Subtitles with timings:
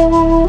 [0.00, 0.39] Offering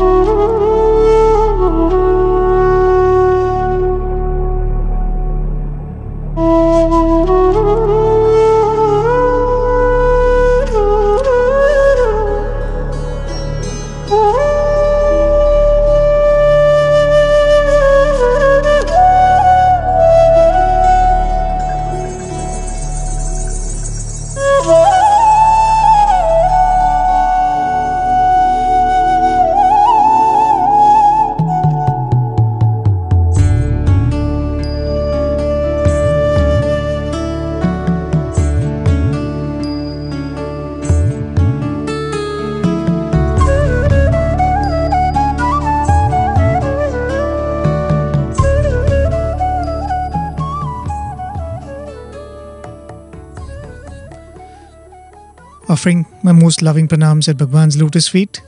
[56.51, 58.41] most loving pranams at Bhagwan's lotus feet.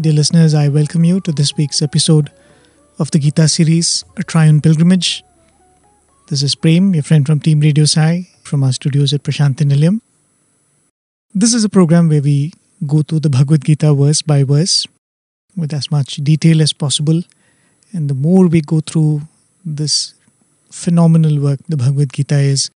[0.00, 2.32] Dear listeners, I welcome you to this week's episode
[2.98, 5.22] of the Gita series, A Triune Pilgrimage.
[6.26, 10.00] This is Prem, your friend from Team Radio Sai, from our studios at Prasanthi Nilayam.
[11.32, 12.52] This is a program where we
[12.84, 14.84] go through the Bhagavad Gita verse by verse
[15.56, 17.22] with as much detail as possible.
[17.92, 19.20] And the more we go through
[19.64, 20.14] this
[20.72, 22.70] phenomenal work the Bhagavad Gita is,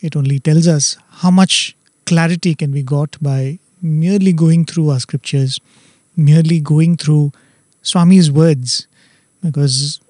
[0.00, 1.74] it only tells us how much
[2.06, 5.60] clarity can be got by merely going through our scriptures,
[6.16, 7.32] merely going through
[7.82, 8.86] Swami's words,
[9.42, 10.00] because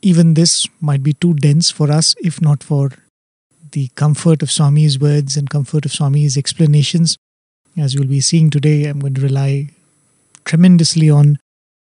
[0.00, 2.90] even this might be too dense for us if not for
[3.72, 7.16] the comfort of Swami's words and comfort of Swami's explanations.
[7.76, 9.70] As you'll be seeing today, I'm going to rely
[10.44, 11.38] tremendously on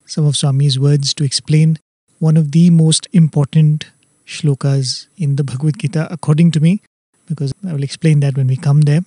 [0.06, 1.78] some of Swami's words to explain
[2.18, 3.86] one of the most important
[4.26, 6.80] shlokas in the Bhagavad Gita, according to me,
[7.26, 9.00] because I will explain that when we come there.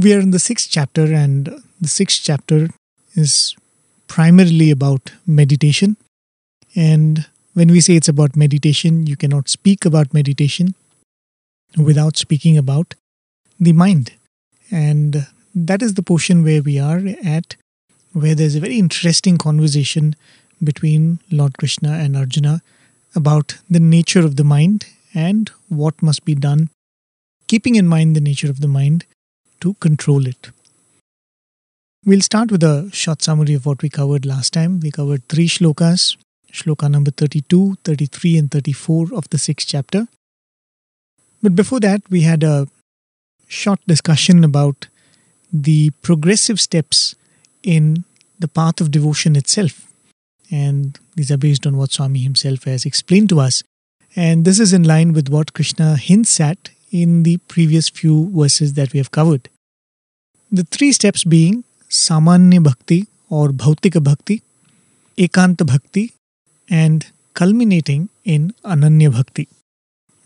[0.00, 2.68] We are in the sixth chapter, and the sixth chapter
[3.14, 3.56] is
[4.06, 5.96] primarily about meditation.
[6.76, 10.76] And when we say it's about meditation, you cannot speak about meditation
[11.76, 12.94] without speaking about
[13.58, 14.12] the mind.
[14.70, 17.56] And that is the portion where we are at,
[18.12, 20.14] where there's a very interesting conversation
[20.62, 22.62] between Lord Krishna and Arjuna
[23.16, 26.70] about the nature of the mind and what must be done,
[27.48, 29.04] keeping in mind the nature of the mind
[29.60, 30.50] to control it.
[32.04, 34.80] We'll start with a short summary of what we covered last time.
[34.80, 36.16] We covered three shlokas
[36.52, 40.08] shloka number 32, 33, and 34 of the sixth chapter.
[41.42, 42.68] But before that, we had a
[43.46, 44.88] short discussion about
[45.52, 47.14] the progressive steps
[47.62, 48.04] in
[48.38, 49.86] the path of devotion itself.
[50.50, 53.62] And these are based on what Swami himself has explained to us.
[54.16, 58.74] And this is in line with what Krishna hints at in the previous few verses
[58.74, 59.48] that we have covered.
[60.50, 64.42] The three steps being Samanya Bhakti or Bhautika Bhakti,
[65.16, 66.12] Ekanta Bhakti,
[66.70, 69.48] and culminating in Ananya Bhakti.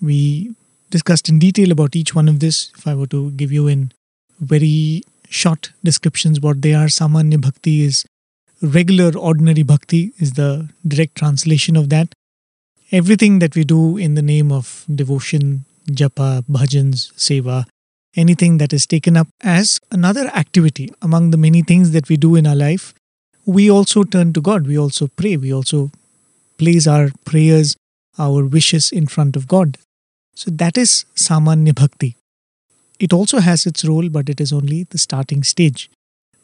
[0.01, 0.55] We
[0.91, 2.73] discussed in detail about each one of this.
[2.77, 3.93] If I were to give you in
[4.41, 8.05] very short descriptions what they are, Samanya Bhakti is
[8.61, 12.15] regular, ordinary Bhakti, is the direct translation of that.
[12.93, 17.65] Everything that we do in the name of devotion, japa, bhajans, seva,
[18.17, 22.37] anything that is taken up as another activity among the many things that we do
[22.37, 22.95] in our life,
[23.47, 24.67] we also turn to God.
[24.67, 25.37] We also pray.
[25.37, 25.91] We also
[26.59, 27.77] place our prayers,
[28.19, 29.79] our wishes in front of God.
[30.35, 32.17] So that is Samanya Bhakti.
[32.99, 35.91] It also has its role, but it is only the starting stage.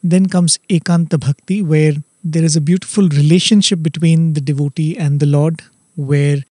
[0.03, 5.25] Then comes Ekanta Bhakti, where there is a beautiful relationship between the devotee and the
[5.25, 5.61] Lord,
[5.95, 6.43] where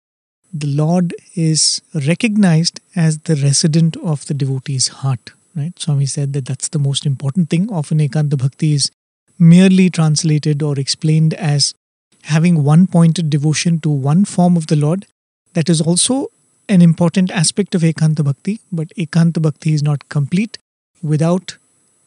[0.54, 5.32] the Lord is recognized as the resident of the devotee's heart.
[5.56, 5.78] Right?
[5.80, 7.72] Swami said that that's the most important thing.
[7.72, 8.92] Often Ekanta Bhakti is
[9.40, 11.74] merely translated or explained as
[12.24, 15.06] having one pointed devotion to one form of the Lord.
[15.54, 16.28] That is also
[16.70, 20.58] an important aspect of Ekanta Bhakti, but Ekanta Bhakti is not complete
[21.02, 21.58] without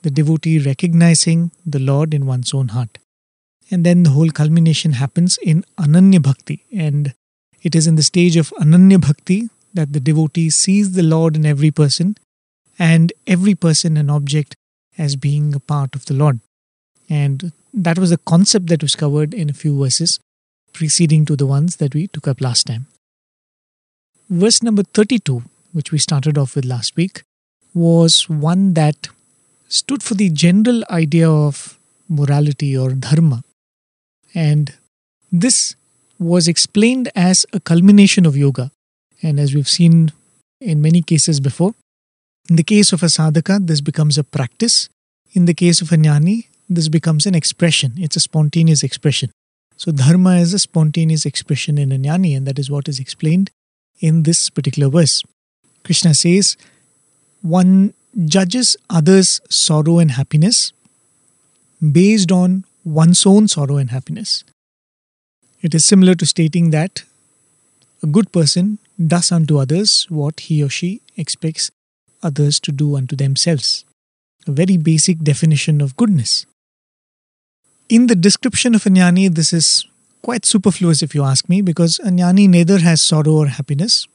[0.02, 2.98] the devotee recognizing the Lord in one's own heart.
[3.70, 6.64] And then the whole culmination happens in Ananya Bhakti.
[6.76, 7.14] And
[7.62, 11.46] it is in the stage of Ananya Bhakti that the devotee sees the Lord in
[11.46, 12.16] every person
[12.78, 14.54] and every person and object
[14.98, 16.40] as being a part of the Lord.
[17.08, 20.18] And that was a concept that was covered in a few verses
[20.72, 22.86] preceding to the ones that we took up last time.
[24.28, 25.42] Verse number 32,
[25.72, 27.22] which we started off with last week,
[27.74, 29.08] was one that
[29.68, 31.78] stood for the general idea of
[32.08, 33.42] morality or dharma.
[34.34, 34.72] And
[35.30, 35.74] this
[36.20, 38.70] was explained as a culmination of yoga.
[39.22, 40.12] And as we've seen
[40.60, 41.74] in many cases before,
[42.48, 44.88] in the case of a sadhaka, this becomes a practice.
[45.32, 47.94] In the case of a jnani, this becomes an expression.
[47.96, 49.30] It's a spontaneous expression.
[49.76, 53.50] So, dharma is a spontaneous expression in a jnani, and that is what is explained
[54.00, 55.22] in this particular verse.
[55.84, 56.56] Krishna says,
[57.40, 57.94] one
[58.26, 60.72] judges others' sorrow and happiness
[61.80, 64.44] based on one's own sorrow and happiness.
[65.62, 67.04] It is similar to stating that
[68.02, 71.70] a good person does unto others what he or she expects
[72.22, 73.84] others to do unto themselves.
[74.46, 76.46] A very basic definition of goodness.
[77.88, 79.86] In the description of a jnani, this is
[80.22, 84.06] quite superfluous if you ask me, because a jnani neither has sorrow or happiness,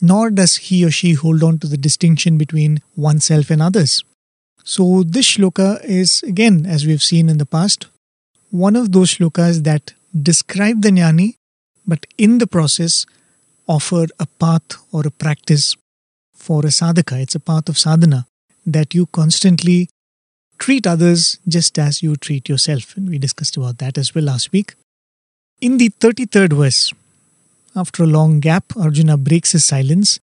[0.00, 4.04] nor does he or she hold on to the distinction between oneself and others.
[4.64, 7.86] So, this shloka is, again, as we've seen in the past,
[8.50, 11.36] one of those shlokas that describe the jnani,
[11.86, 13.06] but in the process
[13.66, 15.76] offer a path or a practice
[16.34, 17.20] for a sadhaka.
[17.20, 18.26] It's a path of sadhana
[18.66, 19.88] that you constantly
[20.58, 22.96] treat others just as you treat yourself.
[22.96, 24.74] And we discussed about that as well last week.
[25.60, 26.92] In the 33rd verse,
[27.74, 30.20] after a long gap, Arjuna breaks his silence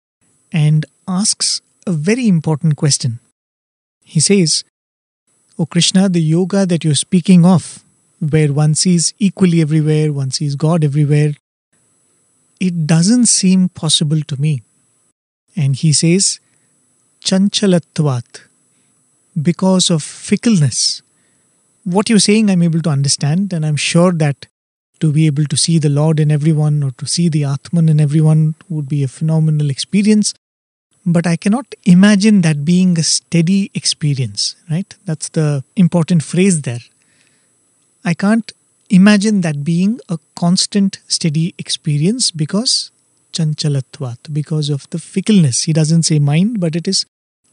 [0.53, 3.19] and asks a very important question.
[4.05, 4.65] He says,
[5.59, 7.83] O Krishna, the yoga that you're speaking of,
[8.21, 11.33] where one sees equally everywhere, one sees God everywhere,
[12.61, 14.63] it doesn't seem possible to me.
[15.57, 16.39] And he says,
[17.25, 18.43] Chanchalatvat,
[19.41, 21.03] because of fickleness.
[21.85, 24.47] What you're saying, I'm able to understand, and I'm sure that
[25.01, 28.01] to be able to see the Lord in everyone or to see the Atman in
[28.01, 30.35] everyone would be a phenomenal experience.
[31.07, 34.95] But I cannot imagine that being a steady experience, right?
[35.07, 36.81] That's the important phrase there.
[38.05, 38.53] I can't
[38.89, 42.91] imagine that being a constant, steady experience because
[43.33, 45.63] chanchalatvat, because of the fickleness.
[45.63, 47.07] He doesn't say mind, but it is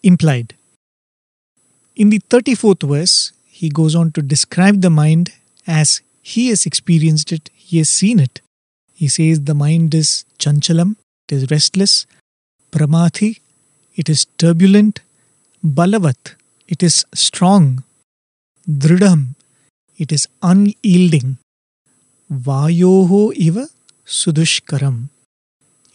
[0.03, 0.55] implied.
[1.95, 5.33] In the 34th verse, he goes on to describe the mind
[5.65, 8.41] as he has experienced it, he has seen it.
[8.93, 10.95] He says the mind is chanchalam,
[11.27, 12.05] it is restless,
[12.71, 13.39] pramathi,
[13.95, 15.01] it is turbulent,
[15.65, 16.35] balavat,
[16.67, 17.83] it is strong,
[18.69, 19.35] dridam,
[19.97, 21.37] it is unyielding,
[22.31, 23.67] vayoho iva
[24.05, 25.09] sudushkaram,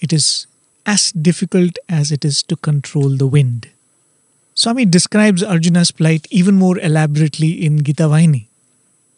[0.00, 0.46] it is
[0.84, 3.68] as difficult as it is to control the wind.
[4.54, 8.46] Swami describes Arjuna's plight even more elaborately in Gita Vahini.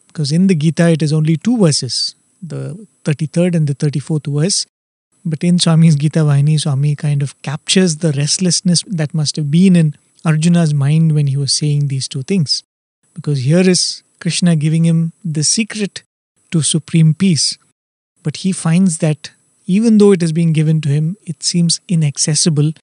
[0.07, 4.65] Because in the Gita, it is only two verses, the 33rd and the 34th verse.
[5.25, 9.75] But in Swami's Gita Vahini, Swami kind of captures the restlessness that must have been
[9.75, 12.63] in Arjuna's mind when he was saying these two things.
[13.13, 16.03] Because here is Krishna giving him the secret
[16.51, 17.57] to supreme peace.
[18.23, 19.31] But he finds that
[19.67, 22.73] even though it is being given to him, it seems inaccessible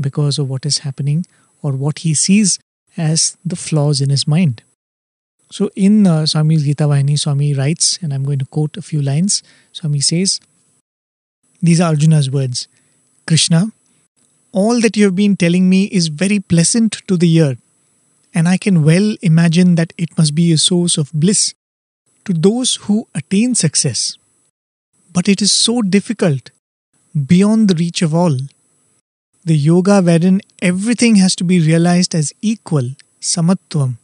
[0.00, 1.26] because of what is happening
[1.62, 2.58] or what he sees
[2.96, 4.62] as the flaws in his mind.
[5.50, 9.02] So in uh, Swami's Gita Vahini, Swami writes, and I'm going to quote a few
[9.02, 9.42] lines.
[9.72, 10.40] Swami says,
[11.60, 12.68] These are Arjuna's words
[13.26, 13.70] Krishna,
[14.52, 17.56] all that you have been telling me is very pleasant to the ear,
[18.34, 21.54] and I can well imagine that it must be a source of bliss
[22.24, 24.16] to those who attain success.
[25.12, 26.50] But it is so difficult,
[27.26, 28.36] beyond the reach of all.
[29.44, 32.90] The yoga wherein everything has to be realized as equal,
[33.20, 33.98] samatvam,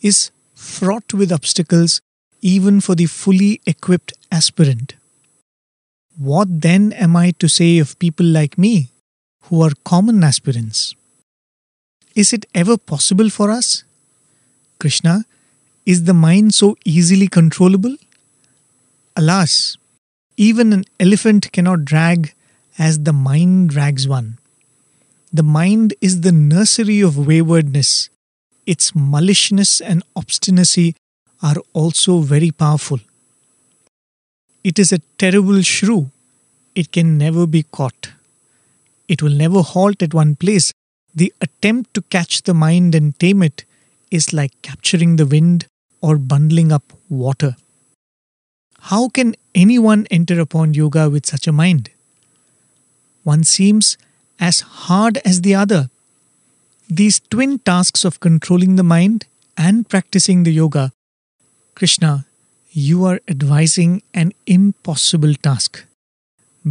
[0.00, 2.00] is fraught with obstacles
[2.40, 4.94] even for the fully equipped aspirant.
[6.16, 8.88] What then am I to say of people like me,
[9.44, 10.94] who are common aspirants?
[12.14, 13.84] Is it ever possible for us?
[14.78, 15.24] Krishna,
[15.86, 17.96] is the mind so easily controllable?
[19.16, 19.76] Alas,
[20.36, 22.34] even an elephant cannot drag
[22.78, 24.38] as the mind drags one.
[25.32, 28.08] The mind is the nursery of waywardness.
[28.66, 30.96] Its maliciousness and obstinacy
[31.42, 32.98] are also very powerful.
[34.64, 36.10] It is a terrible shrew.
[36.74, 38.10] It can never be caught.
[39.08, 40.72] It will never halt at one place.
[41.14, 43.64] The attempt to catch the mind and tame it
[44.10, 45.66] is like capturing the wind
[46.00, 47.56] or bundling up water.
[48.80, 51.90] How can anyone enter upon yoga with such a mind?
[53.24, 53.98] One seems
[54.38, 55.90] as hard as the other.
[56.88, 59.26] These twin tasks of controlling the mind
[59.56, 60.92] and practicing the yoga,
[61.74, 62.24] Krishna,
[62.72, 65.84] you are advising an impossible task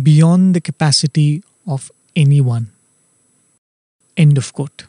[0.02, 2.72] beyond the capacity of anyone.
[4.20, 4.86] End of quote.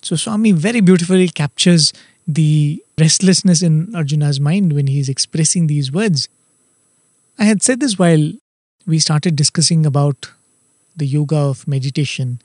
[0.00, 1.92] So, Swami very beautifully captures
[2.24, 6.28] the restlessness in Arjuna's mind when he is expressing these words.
[7.36, 8.32] I had said this while
[8.86, 10.30] we started discussing about
[10.96, 12.40] the yoga of meditation,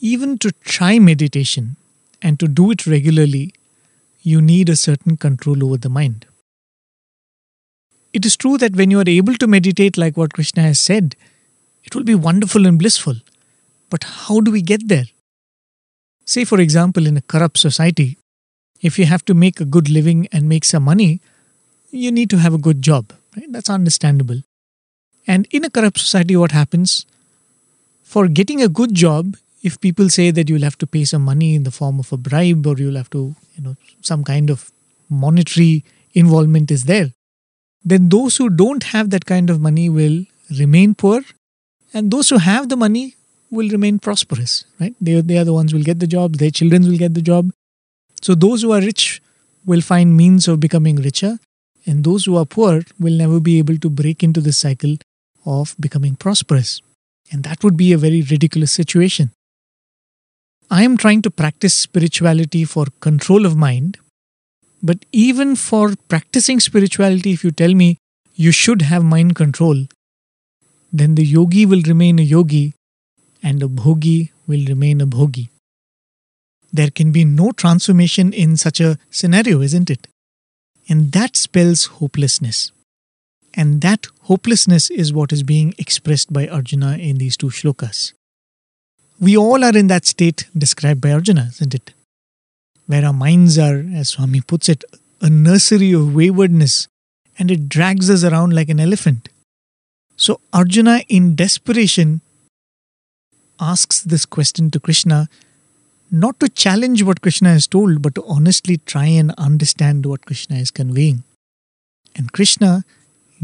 [0.00, 1.76] even to try meditation
[2.20, 3.54] and to do it regularly,
[4.22, 6.26] you need a certain control over the mind.
[8.12, 11.16] It is true that when you are able to meditate like what Krishna has said,
[11.82, 13.14] it will be wonderful and blissful.
[13.94, 15.04] But how do we get there?
[16.24, 18.18] Say, for example, in a corrupt society,
[18.82, 21.20] if you have to make a good living and make some money,
[21.92, 23.12] you need to have a good job.
[23.36, 23.46] Right?
[23.52, 24.42] That's understandable.
[25.28, 27.06] And in a corrupt society, what happens?
[28.02, 31.54] For getting a good job, if people say that you'll have to pay some money
[31.54, 34.72] in the form of a bribe or you'll have to, you know, some kind of
[35.08, 35.84] monetary
[36.14, 37.12] involvement is there,
[37.84, 40.24] then those who don't have that kind of money will
[40.58, 41.20] remain poor,
[41.92, 43.14] and those who have the money
[43.54, 44.94] will remain prosperous, right?
[45.00, 47.22] They, they are the ones who will get the job, their children will get the
[47.22, 47.50] job.
[48.20, 49.22] So those who are rich
[49.64, 51.38] will find means of becoming richer,
[51.86, 54.96] and those who are poor will never be able to break into the cycle
[55.46, 56.80] of becoming prosperous.
[57.30, 59.30] And that would be a very ridiculous situation.
[60.70, 63.98] I am trying to practice spirituality for control of mind,
[64.82, 67.98] but even for practicing spirituality, if you tell me
[68.34, 69.86] you should have mind control,
[70.92, 72.74] then the yogi will remain a yogi
[73.44, 75.48] and a bhogi will remain a bhogi.
[76.72, 80.08] There can be no transformation in such a scenario, isn't it?
[80.88, 82.72] And that spells hopelessness.
[83.54, 88.12] And that hopelessness is what is being expressed by Arjuna in these two shlokas.
[89.20, 91.92] We all are in that state described by Arjuna, isn't it?
[92.86, 94.82] Where our minds are, as Swami puts it,
[95.20, 96.88] a nursery of waywardness
[97.38, 99.28] and it drags us around like an elephant.
[100.16, 102.20] So Arjuna, in desperation,
[103.60, 105.28] asks this question to Krishna,
[106.10, 110.56] not to challenge what Krishna has told, but to honestly try and understand what Krishna
[110.56, 111.24] is conveying.
[112.14, 112.84] And Krishna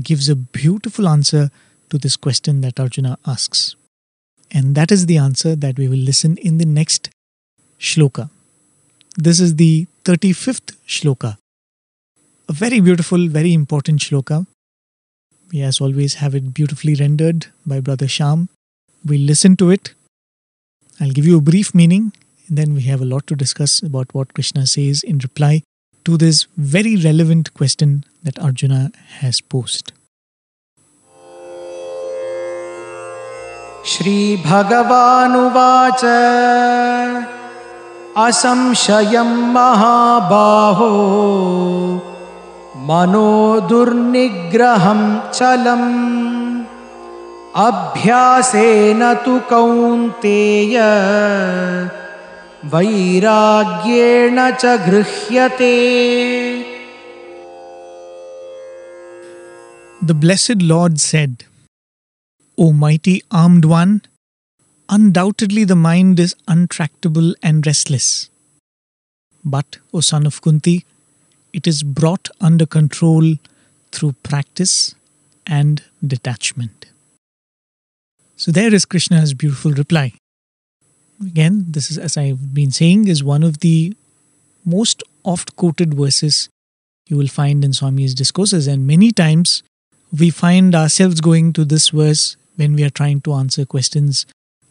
[0.00, 1.50] gives a beautiful answer
[1.90, 3.74] to this question that Arjuna asks.
[4.50, 7.10] And that is the answer that we will listen in the next
[7.78, 8.30] shloka.
[9.16, 11.36] This is the 35th shloka.
[12.48, 14.46] A very beautiful, very important shloka.
[15.52, 18.48] We, as always, have it beautifully rendered by Brother Sham.
[19.04, 19.94] We'll listen to it.
[21.00, 22.13] I'll give you a brief meaning,
[22.47, 25.63] and then we have a lot to discuss about what Krishna says in reply
[26.05, 29.91] to this very relevant question that Arjuna has posed.
[33.85, 36.03] श्रीभगवानुवाच
[38.17, 40.89] असंशयं महाबाहो
[42.88, 43.29] मनो
[43.69, 45.01] दुर्निग्रहं
[45.33, 46.38] चलम्
[47.59, 50.76] अभ्यासेन तु कौन्तेय
[52.73, 55.76] वैराग्येण च गृह्यते
[60.02, 61.45] The blessed Lord said,
[62.57, 64.00] O mighty armed one,
[64.88, 68.30] undoubtedly the mind is untractable and restless.
[69.45, 70.85] But, O son of Kunti,
[71.52, 73.35] it is brought under control
[73.92, 74.95] through practice
[75.47, 76.89] and detachment.
[78.40, 80.14] So there is Krishna's beautiful reply.
[81.20, 83.94] Again, this is, as I've been saying, is one of the
[84.64, 86.49] most oft quoted verses
[87.06, 89.62] you will find in Swami's discourses, and many times
[90.18, 94.25] we find ourselves going to this verse when we are trying to answer questions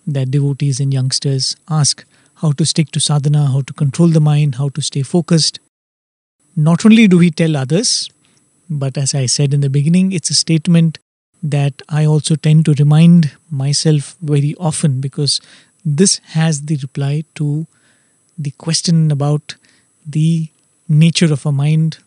[0.08, 2.04] that devotees and youngsters ask
[2.38, 5.60] how to stick to sadhana, how to control the mind, how to stay focused.
[6.56, 8.10] Not only do we tell others,
[8.68, 10.98] but as I said in the beginning, it's a statement
[11.42, 15.40] that I also tend to remind myself very often because
[15.86, 17.66] this has the reply to
[18.38, 19.56] the question about
[20.06, 20.50] the
[20.88, 21.98] nature of a mind,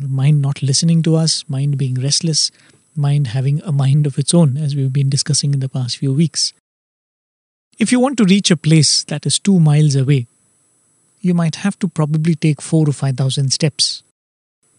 [0.00, 2.50] mind not listening to us, mind being restless,
[2.96, 6.12] mind having a mind of its own, as we've been discussing in the past few
[6.12, 6.52] weeks.
[7.78, 10.26] If you want to reach a place that is two miles away,
[11.20, 14.02] you might have to probably take four or five thousand steps.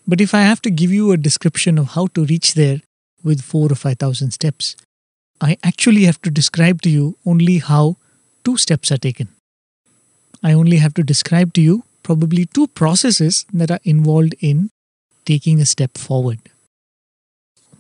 [0.08, 2.82] But if I have to give you a description of how to reach there
[3.24, 4.76] with four or five thousand steps,
[5.42, 7.98] I actually have to describe to you only how
[8.44, 9.30] two steps are taken.
[10.44, 14.70] I only have to describe to you probably two processes that are involved in
[15.26, 16.40] taking a step forward.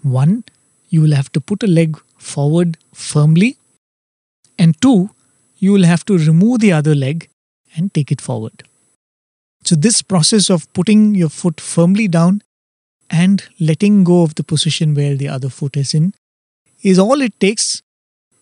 [0.02, 0.44] One,
[0.90, 3.58] you will have to put a leg forward firmly,
[4.58, 5.10] and two,
[5.58, 7.30] you will have to remove the other leg
[7.76, 8.64] and take it forward.
[9.64, 12.42] So, this process of putting your foot firmly down
[13.14, 16.14] and letting go of the position where the other foot is in
[16.82, 17.82] is all it takes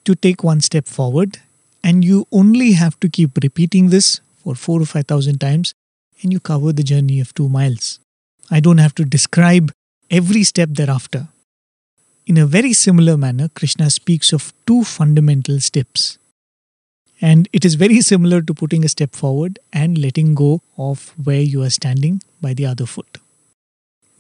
[0.06, 1.40] to take one step forward.
[1.84, 5.74] And you only have to keep repeating this for four or five thousand times,
[6.22, 8.00] and you cover the journey of two miles.
[8.50, 9.72] I don't have to describe
[10.10, 11.28] every step thereafter.
[12.28, 16.18] In a very similar manner, Krishna speaks of two fundamental steps.
[17.20, 21.42] And it is very similar to putting a step forward and letting go of where
[21.42, 23.21] you are standing by the other foot.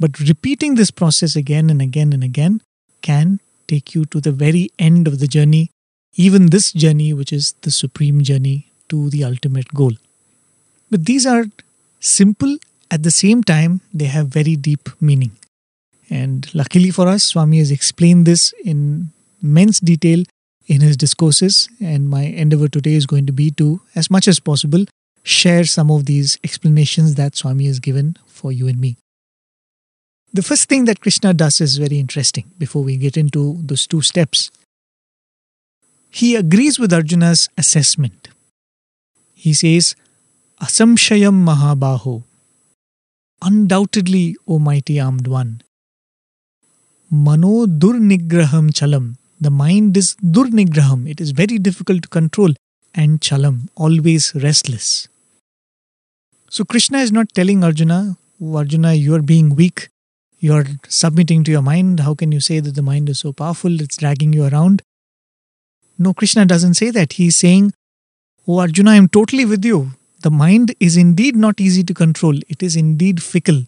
[0.02, 2.62] But repeating this process again and again and again
[3.04, 5.70] can take you to the very end of the journey,
[6.16, 9.92] even this journey, which is the supreme journey to the ultimate goal.
[10.90, 11.46] But these are
[12.00, 12.58] simple,
[12.90, 15.34] at the same time, they have very deep meaning.
[16.10, 19.12] And luckily for us, Swami has explained this in
[19.44, 20.24] immense detail
[20.66, 21.70] in his discourses.
[21.80, 24.84] And my endeavor today is going to be to, as much as possible,
[25.22, 28.98] share some of these explanations that Swami has given for you and me.
[30.34, 34.02] The first thing that Krishna does is very interesting before we get into those two
[34.02, 34.50] steps.
[36.10, 38.30] He agrees with Arjuna's assessment.
[39.36, 39.96] He says,
[40.62, 42.24] Asamshayam Mahabaho,
[43.42, 45.64] undoubtedly, O mighty armed one,
[47.10, 49.18] Mano Durnigraham Chalam.
[49.42, 51.10] The mind is Durnigraham.
[51.10, 52.54] It is very difficult to control.
[52.94, 55.10] And Chalam, always restless.
[56.50, 59.90] So Krishna is not telling Arjuna, Arjuna, you are being weak.
[60.42, 62.00] You are submitting to your mind.
[62.00, 63.80] How can you say that the mind is so powerful?
[63.80, 64.82] It's dragging you around.
[66.00, 67.14] No, Krishna doesn't say that.
[67.14, 67.74] He's saying,
[68.48, 69.92] Oh Arjuna, I am totally with you.
[70.24, 72.40] The mind is indeed not easy to control.
[72.50, 73.66] It is indeed fickle.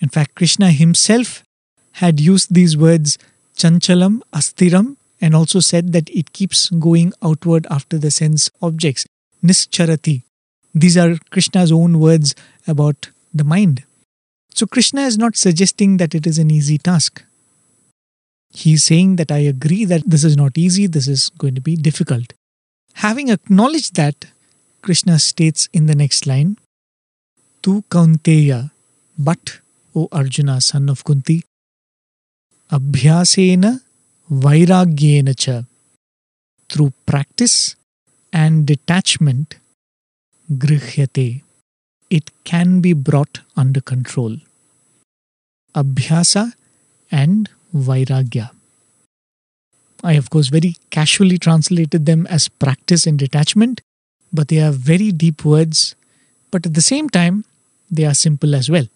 [0.00, 1.44] In fact, Krishna himself
[1.92, 3.16] had used these words
[3.56, 9.06] chanchalam, astiram, and also said that it keeps going outward after the sense objects.
[9.40, 10.24] Nischarati.
[10.74, 12.34] These are Krishna's own words
[12.66, 13.84] about the mind.
[14.56, 17.22] So Krishna is not suggesting that it is an easy task.
[18.54, 21.60] He is saying that I agree that this is not easy, this is going to
[21.60, 22.32] be difficult.
[22.94, 24.24] Having acknowledged that,
[24.80, 26.56] Krishna states in the next line,
[27.62, 28.70] Tu Kaunteya,
[29.18, 29.60] but,
[29.94, 31.44] O Arjuna, son of Kunti,
[32.72, 33.82] Abhyasena
[34.32, 35.64] Vairagyena cha.
[36.70, 37.76] Through practice
[38.32, 39.56] and detachment,
[40.50, 41.42] Grihyate.
[42.08, 44.38] It can be brought under control.
[45.76, 46.52] Abhyasa
[47.10, 48.50] and Vairagya.
[50.02, 53.80] I, of course, very casually translated them as practice and detachment,
[54.32, 55.94] but they are very deep words,
[56.50, 57.44] but at the same time,
[57.90, 58.86] they are simple as well.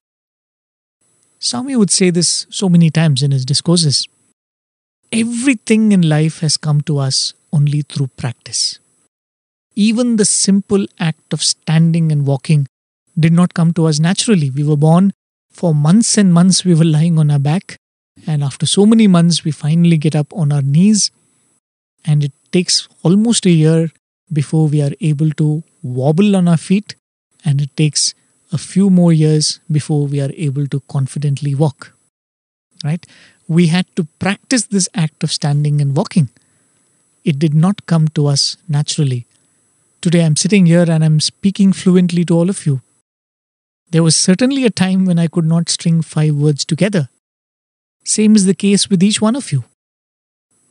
[1.38, 4.06] Swami would say this so many times in his discourses.
[5.12, 8.78] Everything in life has come to us only through practice.
[9.74, 12.66] Even the simple act of standing and walking
[13.18, 14.50] did not come to us naturally.
[14.50, 15.12] We were born,
[15.60, 17.76] for months and months, we were lying on our back,
[18.26, 21.10] and after so many months, we finally get up on our knees,
[22.02, 23.90] and it takes almost a year
[24.32, 26.94] before we are able to wobble on our feet,
[27.44, 28.14] and it takes
[28.52, 31.92] a few more years before we are able to confidently walk.
[32.82, 33.04] Right?
[33.46, 36.30] We had to practice this act of standing and walking.
[37.22, 39.26] It did not come to us naturally.
[40.00, 42.80] Today I'm sitting here and I'm speaking fluently to all of you.
[43.90, 47.08] There was certainly a time when I could not string five words together.
[48.04, 49.64] Same is the case with each one of you.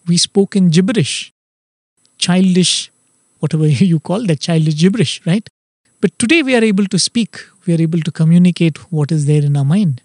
[0.08, 1.32] We spoke in gibberish,
[2.18, 2.92] childish,
[3.40, 5.48] whatever you call that, childish gibberish, right?
[6.02, 9.44] But today we are able to speak, we are able to communicate what is there
[9.44, 10.02] in our mind.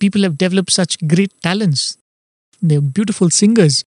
[0.00, 1.96] People have developed such great talents.
[2.60, 3.84] They're beautiful singers.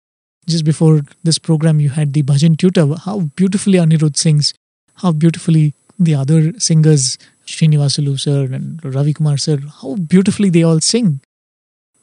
[0.46, 2.94] Just before this program, you had the bhajan tutor.
[3.04, 4.54] How beautifully Anirudh sings,
[4.96, 10.80] how beautifully the other singers, Srinivasulu sir and Ravi Kumar sir, how beautifully they all
[10.80, 11.20] sing.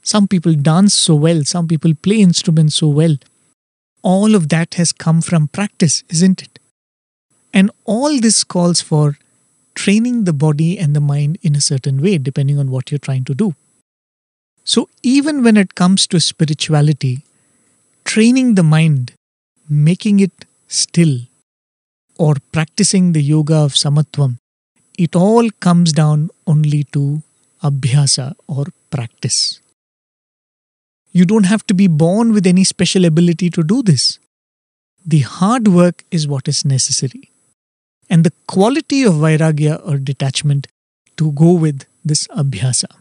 [0.04, 3.16] Some people dance so well, some people play instruments so well.
[4.02, 6.60] All of that has come from practice, isn't it?
[7.54, 9.18] And all this calls for
[9.76, 13.26] training the body and the mind in a certain way, depending on what you're trying
[13.26, 13.54] to do.
[14.64, 17.24] So, even when it comes to spirituality,
[18.06, 19.14] training the mind,
[19.70, 21.20] making it still,
[22.18, 24.38] or practicing the yoga of samatvam,
[25.06, 27.24] it all comes down only to
[27.64, 29.60] abhyasa or practice.
[31.12, 34.20] You don't have to be born with any special ability to do this.
[35.06, 37.32] The hard work is what is necessary
[38.10, 40.68] and the quality of vairagya or detachment
[41.18, 42.92] to go with this abhyasa.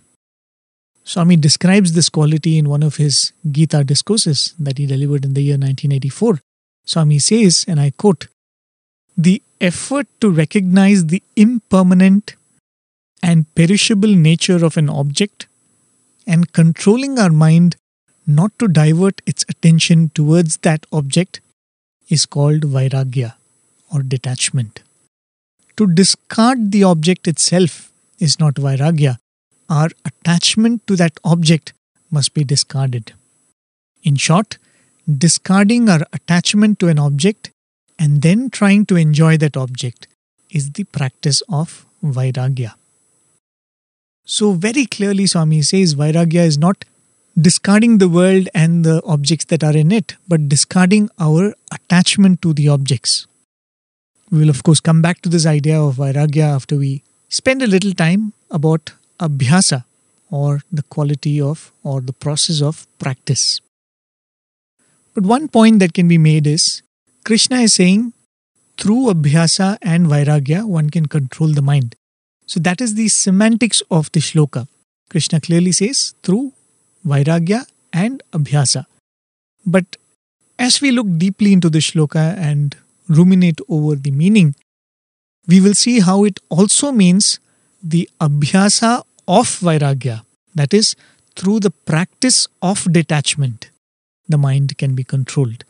[1.04, 5.42] Swami describes this quality in one of his Gita discourses that he delivered in the
[5.42, 6.40] year 1984.
[6.84, 8.28] Swami says, and I quote,
[9.22, 12.36] The effort to recognize the impermanent
[13.22, 15.46] and perishable nature of an object
[16.26, 17.76] and controlling our mind
[18.26, 21.42] not to divert its attention towards that object
[22.08, 23.34] is called vairagya
[23.92, 24.80] or detachment.
[25.76, 29.18] To discard the object itself is not vairagya.
[29.68, 31.74] Our attachment to that object
[32.10, 33.12] must be discarded.
[34.02, 34.56] In short,
[35.06, 37.50] discarding our attachment to an object
[38.00, 40.08] and then trying to enjoy that object
[40.50, 42.72] is the practice of Vairagya.
[44.24, 46.84] So, very clearly, Swami says Vairagya is not
[47.38, 52.54] discarding the world and the objects that are in it, but discarding our attachment to
[52.54, 53.26] the objects.
[54.30, 57.66] We will, of course, come back to this idea of Vairagya after we spend a
[57.66, 59.84] little time about Abhyasa
[60.30, 63.60] or the quality of or the process of practice.
[65.14, 66.82] But one point that can be made is
[67.24, 68.12] Krishna is saying
[68.76, 71.94] through Abhyasa and Vairagya, one can control the mind.
[72.46, 74.66] So that is the semantics of the shloka.
[75.10, 76.52] Krishna clearly says through
[77.06, 78.86] Vairagya and Abhyasa.
[79.66, 79.96] But
[80.58, 82.76] as we look deeply into the shloka and
[83.08, 84.54] ruminate over the meaning,
[85.46, 87.38] we will see how it also means
[87.82, 90.22] the Abhyasa of Vairagya.
[90.54, 90.96] That is,
[91.36, 93.70] through the practice of detachment,
[94.28, 95.64] the mind can be controlled.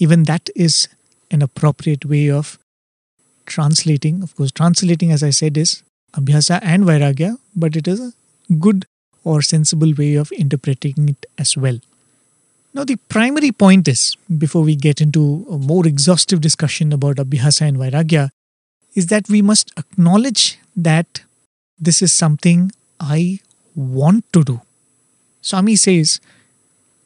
[0.00, 0.88] Even that is
[1.30, 2.58] an appropriate way of
[3.46, 4.22] translating.
[4.22, 5.82] Of course, translating, as I said, is
[6.14, 8.12] Abhyasa and Vairagya, but it is a
[8.54, 8.86] good
[9.22, 11.78] or sensible way of interpreting it as well.
[12.72, 17.62] Now, the primary point is, before we get into a more exhaustive discussion about Abhyasa
[17.68, 18.30] and Vairagya,
[18.94, 21.22] is that we must acknowledge that
[21.78, 23.40] this is something I
[23.74, 24.60] want to do.
[25.42, 26.20] Swami says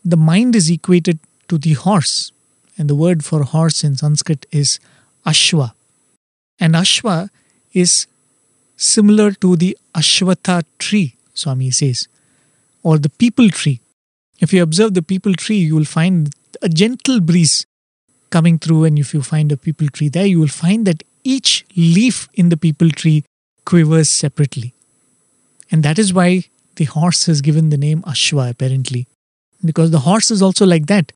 [0.04, 2.32] the mind is equated to the horse,
[2.76, 4.78] and the word for horse in Sanskrit is
[5.26, 5.72] Ashwa.
[6.58, 7.30] And Ashwa
[7.72, 8.06] is
[8.76, 12.08] similar to the Ashwatha tree, Swami says,
[12.82, 13.80] or the peepal tree.
[14.40, 17.66] If you observe the peepal tree, you will find a gentle breeze
[18.30, 21.64] coming through, and if you find a peepal tree there, you will find that each
[21.76, 23.24] leaf in the peepal tree
[23.64, 24.74] quivers separately.
[25.70, 26.44] And that is why
[26.76, 29.06] the horse has given the name Ashwa, apparently.
[29.64, 31.12] Because the horse is also like that.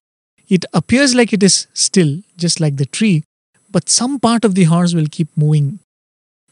[0.49, 3.25] It appears like it is still, just like the tree,
[3.71, 5.81] but some part of the horse will keep moving.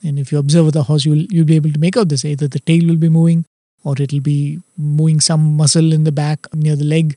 [0.02, 2.24] And if you observe the horse, you'll, you'll be able to make out this.
[2.24, 3.46] Either the tail will be moving,
[3.84, 7.16] or it'll be moving some muscle in the back near the leg.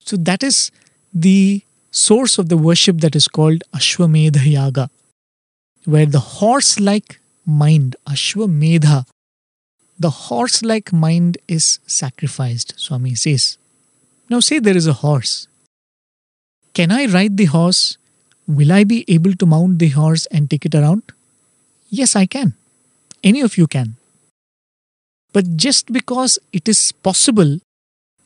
[0.00, 0.72] So that is
[1.14, 4.90] the source of the worship that is called Ashwamedha Yaga,
[5.84, 9.06] where the horse like mind, Ashwamedha,
[9.98, 13.58] the horse like mind is sacrificed, Swami says.
[14.28, 15.48] Now, say there is a horse.
[16.74, 17.98] Can I ride the horse?
[18.46, 21.02] Will I be able to mount the horse and take it around?
[21.90, 22.54] Yes, I can.
[23.22, 23.96] Any of you can.
[25.32, 27.58] But just because it is possible,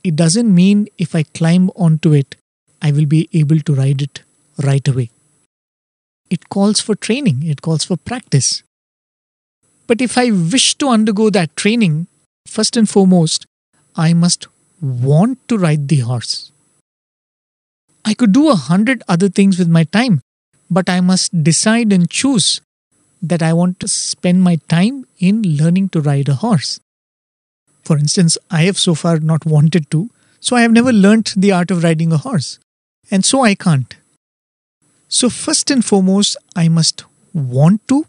[0.05, 2.37] it doesn't mean if I climb onto it,
[2.81, 4.23] I will be able to ride it
[4.63, 5.11] right away.
[6.31, 8.63] It calls for training, it calls for practice.
[9.87, 12.07] But if I wish to undergo that training,
[12.47, 13.47] first and foremost,
[13.97, 14.47] I must
[14.81, 16.52] want to ride the horse.
[18.05, 20.21] I could do a hundred other things with my time,
[20.71, 22.61] but I must decide and choose
[23.23, 26.81] that I want to spend my time in learning to ride a horse.
[27.83, 30.11] For instance, I have so far not wanted to,
[30.41, 32.59] so I have never learnt the art of riding a horse,
[33.11, 33.95] and so I can't.
[35.09, 38.07] So, first and foremost, I must want to,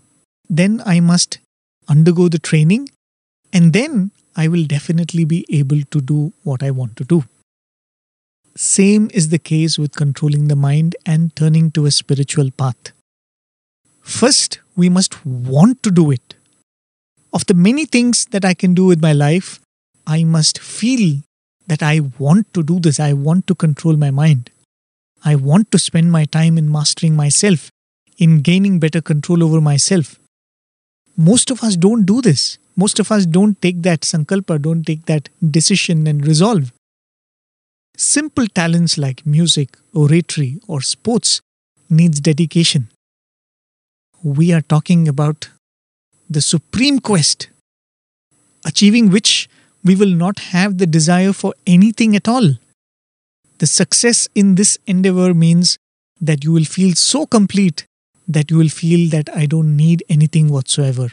[0.49, 1.37] then I must
[1.87, 2.89] undergo the training,
[3.51, 7.25] and then I will definitely be able to do what I want to do.
[8.55, 12.91] Same is the case with controlling the mind and turning to a spiritual path.
[14.01, 16.35] First, we must want to do it.
[17.31, 19.59] Of the many things that I can do with my life,
[20.05, 21.21] I must feel
[21.65, 22.99] that I want to do this.
[22.99, 24.51] I want to control my mind.
[25.25, 27.71] I want to spend my time in mastering myself,
[28.19, 30.19] in gaining better control over myself.
[31.17, 32.59] Most of us don't do this.
[32.75, 36.71] Most of us don't take that sankalpa, don't take that decision and resolve.
[37.95, 41.41] Simple talents like music, oratory, or sports
[41.89, 42.89] needs dedication.
[44.23, 45.49] We are talking about
[46.29, 47.49] the supreme quest,
[48.65, 49.47] achieving which
[49.83, 52.57] we will not have the desire for anything at all.
[53.59, 55.77] The success in this endeavor means
[56.19, 57.85] that you will feel so complete
[58.27, 61.09] that you will feel that I don't need anything whatsoever.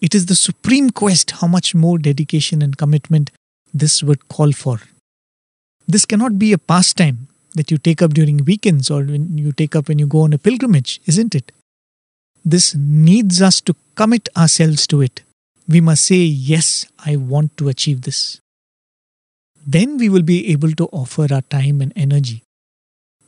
[0.00, 3.30] It is the supreme quest, how much more dedication and commitment
[3.72, 4.80] this would call for.
[5.86, 9.76] This cannot be a pastime that you take up during weekends or when you take
[9.76, 11.52] up when you go on a pilgrimage, isn't it?
[12.44, 15.22] This needs us to commit ourselves to it.
[15.68, 18.40] We must say, Yes, I want to achieve this.
[19.66, 22.42] Then we will be able to offer our time and energy.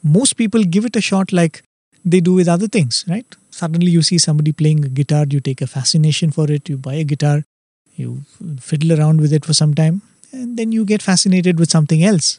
[0.03, 1.63] Most people give it a shot like
[2.05, 3.27] they do with other things, right?
[3.51, 6.95] Suddenly you see somebody playing a guitar, you take a fascination for it, you buy
[6.95, 7.43] a guitar,
[7.97, 8.23] you
[8.61, 12.39] fiddle around with it for some time, and then you get fascinated with something else.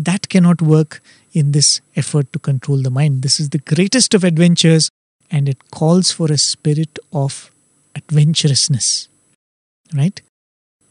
[0.00, 1.02] That cannot work
[1.34, 3.22] in this effort to control the mind.
[3.22, 4.88] This is the greatest of adventures
[5.30, 7.50] and it calls for a spirit of
[7.94, 9.08] adventurousness.
[9.94, 10.22] Right?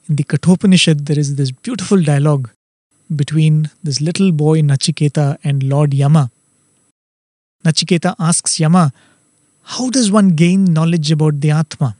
[0.07, 2.51] In the Kathopanishad, there is this beautiful dialogue
[3.15, 6.29] between this little boy Nachiketa and Lord Yama.
[7.65, 8.93] Nachiketa asks Yama,
[9.63, 11.95] How does one gain knowledge about the Atma?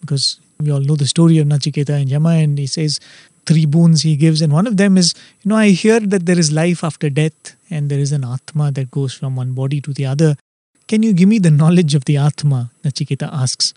[0.00, 3.00] Because we all know the story of Nachiketa and Yama, and he says
[3.50, 6.38] three boons he gives, and one of them is, You know, I hear that there
[6.38, 9.92] is life after death, and there is an Atma that goes from one body to
[9.92, 10.36] the other.
[10.86, 12.70] Can you give me the knowledge of the Atma?
[12.84, 13.74] Nachiketa asks.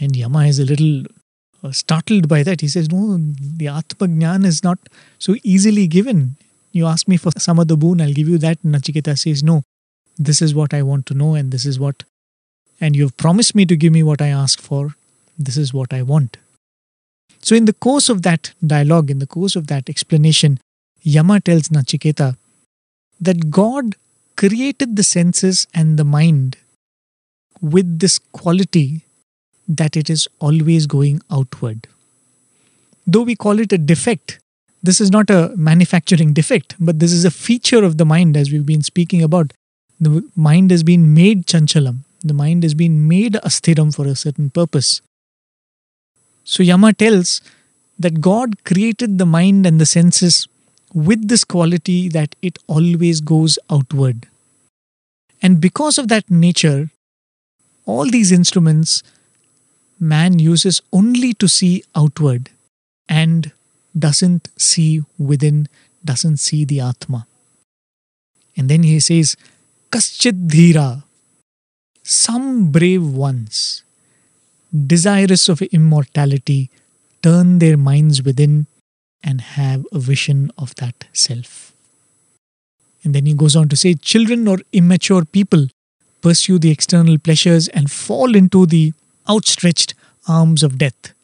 [0.00, 1.04] And Yama is a little
[1.62, 2.60] uh, startled by that.
[2.60, 3.18] He says, No,
[3.60, 4.78] the Atma Jnana is not
[5.18, 6.36] so easily given.
[6.72, 8.58] You ask me for some other boon, I'll give you that.
[8.64, 9.62] And Nachiketa says, No,
[10.18, 12.02] this is what I want to know, and this is what,
[12.80, 14.94] and you've promised me to give me what I ask for.
[15.38, 16.36] This is what I want.
[17.40, 20.58] So, in the course of that dialogue, in the course of that explanation,
[21.02, 22.36] Yama tells Nachiketa
[23.20, 23.94] that God
[24.36, 26.56] created the senses and the mind
[27.60, 29.02] with this quality
[29.68, 31.86] that it is always going outward.
[33.06, 34.38] Though we call it a defect,
[34.82, 38.52] this is not a manufacturing defect, but this is a feature of the mind as
[38.52, 39.52] we've been speaking about.
[40.00, 44.50] The mind has been made chanchalam, the mind has been made asthiram for a certain
[44.50, 45.00] purpose.
[46.48, 47.42] So Yama tells
[47.98, 50.48] that God created the mind and the senses
[50.94, 54.26] with this quality that it always goes outward.
[55.42, 56.88] And because of that nature,
[57.84, 59.02] all these instruments
[60.00, 62.48] man uses only to see outward
[63.10, 63.52] and
[63.98, 65.68] doesn't see within,
[66.02, 67.26] doesn't see the Atma.
[68.56, 69.36] And then he says,
[69.90, 71.02] Kaschit Dhira,
[72.02, 73.82] some brave ones,
[74.86, 76.70] desirous of immortality,
[77.22, 78.66] turn their minds within
[79.22, 81.72] and have a vision of that self.
[83.02, 85.66] And then he goes on to say, children or immature people
[86.20, 88.92] pursue the external pleasures and fall into the
[89.28, 89.94] outstretched
[90.26, 91.14] arms of death.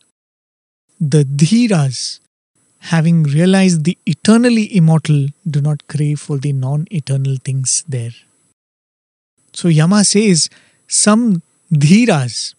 [1.00, 2.20] The dhiras,
[2.78, 8.12] having realized the eternally immortal, do not crave for the non eternal things there.
[9.52, 10.48] So Yama says,
[10.86, 12.54] some dhiras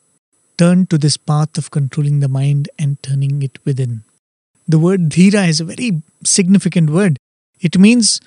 [0.58, 4.04] turn to this path of controlling the mind and turning it within.
[4.68, 7.18] The word dhira is a very significant word.
[7.62, 8.22] It means,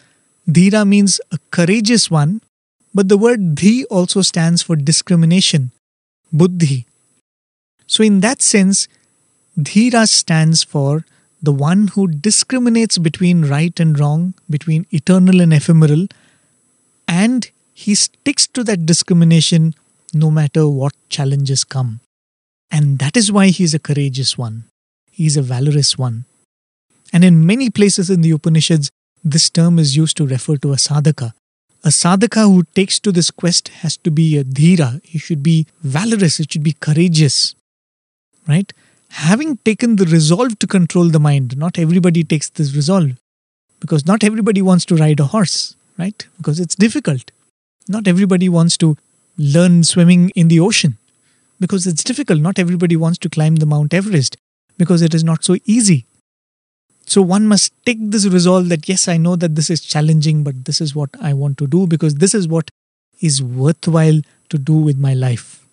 [0.48, 2.40] dhira means a courageous one,
[2.94, 5.72] but the word dhi also stands for discrimination,
[6.32, 6.86] buddhi.
[7.86, 8.88] So, in that sense,
[9.58, 11.04] dhira stands for
[11.42, 16.06] the one who discriminates between right and wrong, between eternal and ephemeral,
[17.06, 19.74] and he sticks to that discrimination
[20.12, 22.00] no matter what challenges come.
[22.70, 24.64] And that is why he is a courageous one.
[25.11, 26.24] He is a valorous one.
[27.12, 28.90] And in many places in the Upanishads,
[29.24, 31.33] this term is used to refer to a sadhaka.
[31.85, 35.00] A sadhaka who takes to this quest has to be a dhira.
[35.04, 37.54] He should be valorous, he should be courageous.
[38.46, 38.72] Right?
[39.11, 43.12] Having taken the resolve to control the mind, not everybody takes this resolve.
[43.81, 46.26] Because not everybody wants to ride a horse, right?
[46.37, 47.31] Because it's difficult.
[47.87, 48.96] Not everybody wants to
[49.38, 50.98] learn swimming in the ocean
[51.61, 52.40] because it's difficult.
[52.40, 54.37] Not everybody wants to climb the Mount Everest
[54.77, 56.07] because it is not so easy.
[57.07, 60.66] So one must take this resolve that yes, I know that this is challenging, but
[60.66, 62.71] this is what I want to do because this is what
[63.21, 65.66] is worthwhile to do with my life.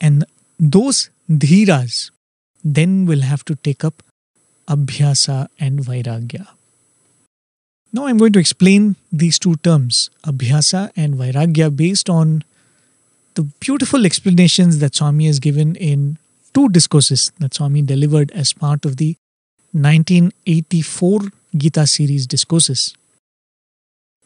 [0.00, 0.24] And
[0.58, 2.10] those dhiras
[2.62, 4.02] then will have to take up
[4.68, 6.46] abhyasa and vairagya.
[7.92, 12.42] Now I'm going to explain these two terms, abhyasa and vairagya, based on
[13.34, 16.18] the beautiful explanations that Swami has given in
[16.52, 19.16] two discourses that Swami delivered as part of the
[19.72, 21.20] 1984
[21.56, 22.94] Gita series discourses.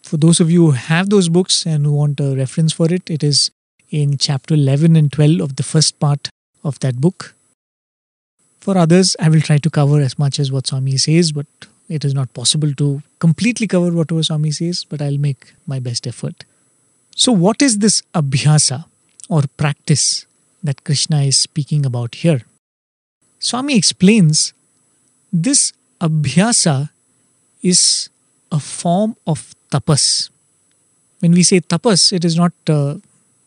[0.02, 3.10] For those of you who have those books and who want a reference for it,
[3.10, 3.50] it is
[3.90, 6.28] in chapter 11 and 12 of the first part
[6.62, 7.34] of that book.
[8.60, 11.46] For others, I will try to cover as much as what Swami says, but
[11.88, 16.06] it is not possible to completely cover whatever Swami says, but I'll make my best
[16.06, 16.44] effort.
[17.16, 18.84] So, what is this abhyasa?
[19.28, 20.26] Or practice
[20.62, 22.42] that Krishna is speaking about here.
[23.38, 24.52] Swami explains
[25.32, 26.90] this abhyasa
[27.62, 28.08] is
[28.50, 30.30] a form of tapas.
[31.20, 32.96] When we say tapas, it is not uh,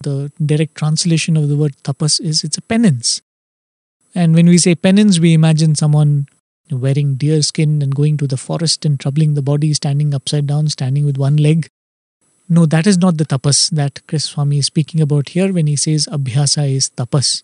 [0.01, 3.21] the direct translation of the word tapas is it's a penance.
[4.13, 6.27] And when we say penance, we imagine someone
[6.69, 10.67] wearing deer skin and going to the forest and troubling the body, standing upside down,
[10.69, 11.67] standing with one leg,
[12.51, 15.75] no, that is not the tapas that Chris Swami is speaking about here when he
[15.75, 17.43] says abhyasa is tapas.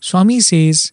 [0.00, 0.92] Swami says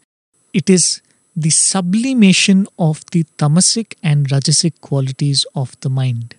[0.54, 1.02] it is
[1.36, 6.36] the sublimation of the tamasic and rajasic qualities of the mind.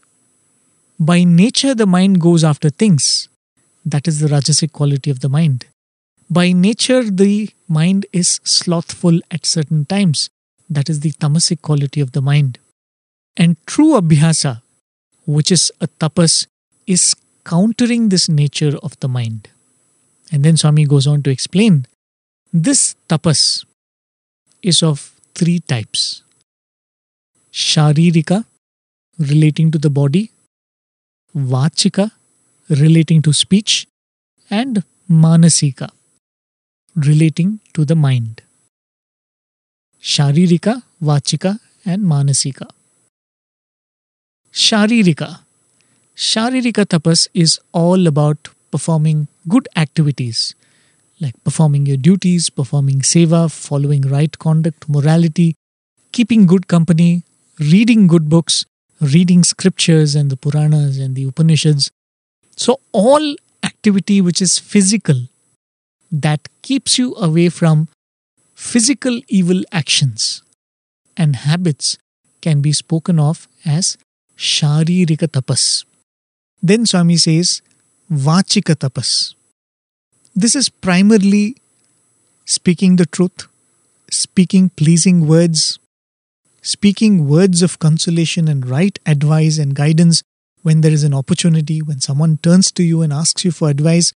[0.98, 3.28] by nature the mind goes after things.
[3.84, 5.66] That is the Rajasic quality of the mind.
[6.28, 10.28] By nature, the mind is slothful at certain times.
[10.68, 12.58] That is the tamasic quality of the mind.
[13.36, 14.62] And true abhyasa,
[15.24, 16.46] which is a tapas,
[16.86, 19.48] is countering this nature of the mind.
[20.32, 21.86] And then Swami goes on to explain
[22.52, 23.64] this tapas
[24.62, 26.22] is of three types
[27.52, 28.44] Sharirika,
[29.18, 30.30] relating to the body,
[31.34, 32.10] Vachika,
[32.68, 33.86] relating to speech,
[34.50, 35.88] and Manasika,
[36.94, 38.42] relating to the mind.
[40.02, 42.68] Sharirika, Vachika, and Manasika.
[44.52, 45.45] Sharirika.
[46.16, 50.54] Sharirika tapas is all about performing good activities
[51.20, 55.56] like performing your duties, performing seva, following right conduct, morality,
[56.12, 57.22] keeping good company,
[57.58, 58.64] reading good books,
[59.00, 61.90] reading scriptures and the Puranas and the Upanishads.
[62.56, 65.28] So, all activity which is physical
[66.10, 67.88] that keeps you away from
[68.54, 70.42] physical evil actions
[71.14, 71.98] and habits
[72.40, 73.98] can be spoken of as
[74.38, 75.84] Sharirika tapas.
[76.66, 77.62] Then Swami says
[78.10, 79.34] Vachika tapas.
[80.34, 81.54] This is primarily
[82.44, 83.46] speaking the truth,
[84.10, 85.78] speaking pleasing words,
[86.62, 90.24] speaking words of consolation and right advice and guidance
[90.64, 94.12] when there is an opportunity, when someone turns to you and asks you for advice,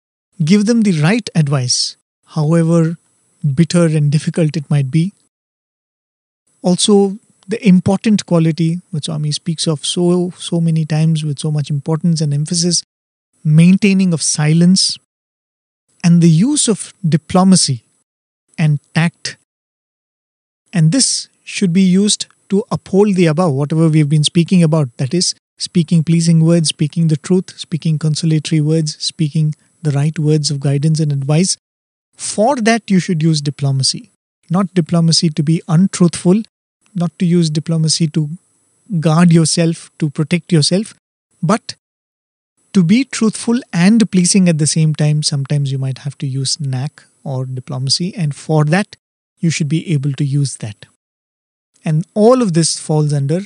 [0.44, 2.96] give them the right advice, however
[3.56, 5.12] bitter and difficult it might be.
[6.62, 11.70] Also, the important quality which Swami speaks of so so many times with so much
[11.70, 12.82] importance and emphasis,
[13.44, 14.98] maintaining of silence,
[16.02, 17.85] and the use of diplomacy
[18.59, 19.37] and tact.
[20.72, 24.96] And this should be used to uphold the above, whatever we've been speaking about.
[24.96, 30.50] That is, speaking pleasing words, speaking the truth, speaking consolatory words, speaking the right words
[30.50, 31.56] of guidance and advice.
[32.16, 34.11] For that, you should use diplomacy.
[34.50, 36.42] Not diplomacy to be untruthful,
[36.96, 38.30] not to use diplomacy to
[39.00, 40.94] guard yourself, to protect yourself,
[41.42, 41.74] but
[42.72, 45.22] to be truthful and pleasing at the same time.
[45.22, 48.96] Sometimes you might have to use knack or diplomacy, and for that,
[49.38, 50.87] you should be able to use that.
[51.85, 53.40] And all of this falls under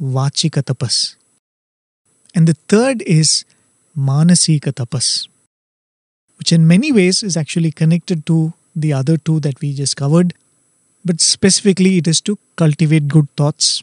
[0.00, 1.16] Vachika tapas.
[2.34, 3.44] And the third is
[3.96, 5.28] Manasika tapas,
[6.38, 10.34] which in many ways is actually connected to the other two that we just covered.
[11.04, 13.82] But specifically, it is to cultivate good thoughts,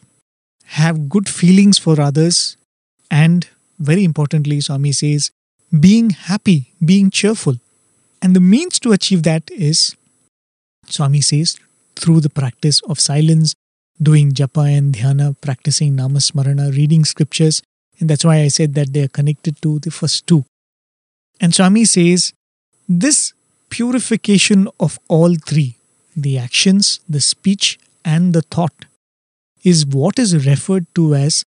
[0.64, 2.56] have good feelings for others,
[3.10, 3.46] and
[3.78, 5.30] very importantly, Swami says,
[5.78, 7.56] being happy, being cheerful.
[8.20, 9.96] And the means to achieve that is,
[10.86, 11.58] Swami says,
[11.96, 13.54] through the practice of silence,
[14.00, 17.62] doing japa and dhyana, practicing namasmarana, reading scriptures.
[18.00, 20.44] And that's why I said that they are connected to the first two.
[21.40, 22.32] And Swami says,
[22.88, 23.32] this
[23.70, 25.76] purification of all three,
[26.16, 28.84] the actions, the speech, and the thought,
[29.62, 31.44] is what is referred to as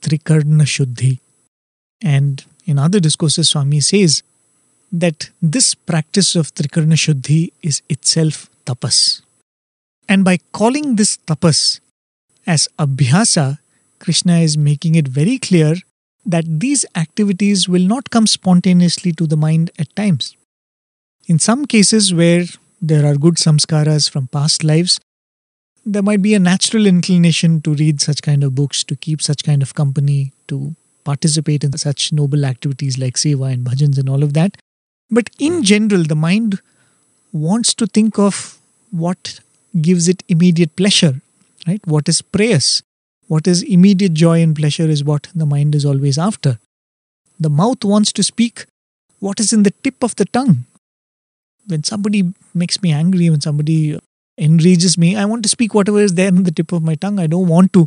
[0.00, 1.18] Trikarna Shuddhi.
[2.02, 4.22] And in other discourses, Swami says
[4.92, 9.22] that this practice of Trikarna Shuddhi is itself tapas.
[10.08, 11.80] And by calling this tapas
[12.46, 13.58] as abhyasa,
[13.98, 15.74] Krishna is making it very clear
[16.24, 20.36] that these activities will not come spontaneously to the mind at times.
[21.26, 22.44] In some cases where
[22.80, 25.00] there are good samskaras from past lives,
[25.84, 29.42] there might be a natural inclination to read such kind of books, to keep such
[29.42, 34.22] kind of company, to participate in such noble activities like seva and bhajans and all
[34.22, 34.56] of that.
[35.10, 36.60] But in general, the mind
[37.32, 38.58] wants to think of
[38.90, 39.40] what
[39.80, 41.20] gives it immediate pleasure,
[41.66, 41.80] right?
[41.86, 42.82] What is preyas?
[43.26, 46.58] What is immediate joy and pleasure is what the mind is always after.
[47.40, 48.66] The mouth wants to speak
[49.20, 50.64] what is in the tip of the tongue.
[51.68, 53.98] When somebody makes me angry, when somebody
[54.36, 57.18] enrages me, I want to speak whatever is there on the tip of my tongue.
[57.18, 57.86] I don't want to,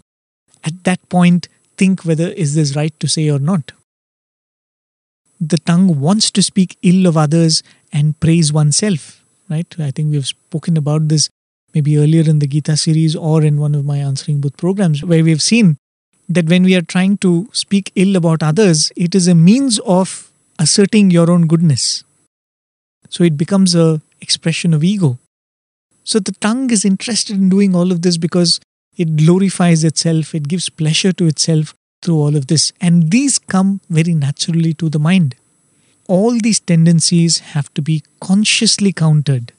[0.63, 3.71] at that point, think whether is this right to say or not.
[5.39, 9.65] The tongue wants to speak ill of others and praise oneself, right?
[9.79, 11.29] I think we've spoken about this
[11.73, 15.23] maybe earlier in the Gita series or in one of my answering Booth programs, where
[15.23, 15.77] we've seen
[16.29, 20.31] that when we are trying to speak ill about others, it is a means of
[20.59, 22.03] asserting your own goodness.
[23.09, 25.17] So it becomes a expression of ego.
[26.03, 28.59] So the tongue is interested in doing all of this because
[28.97, 32.73] it glorifies itself, it gives pleasure to itself through all of this.
[32.81, 35.35] And these come very naturally to the mind.
[36.07, 39.53] All these tendencies have to be consciously countered.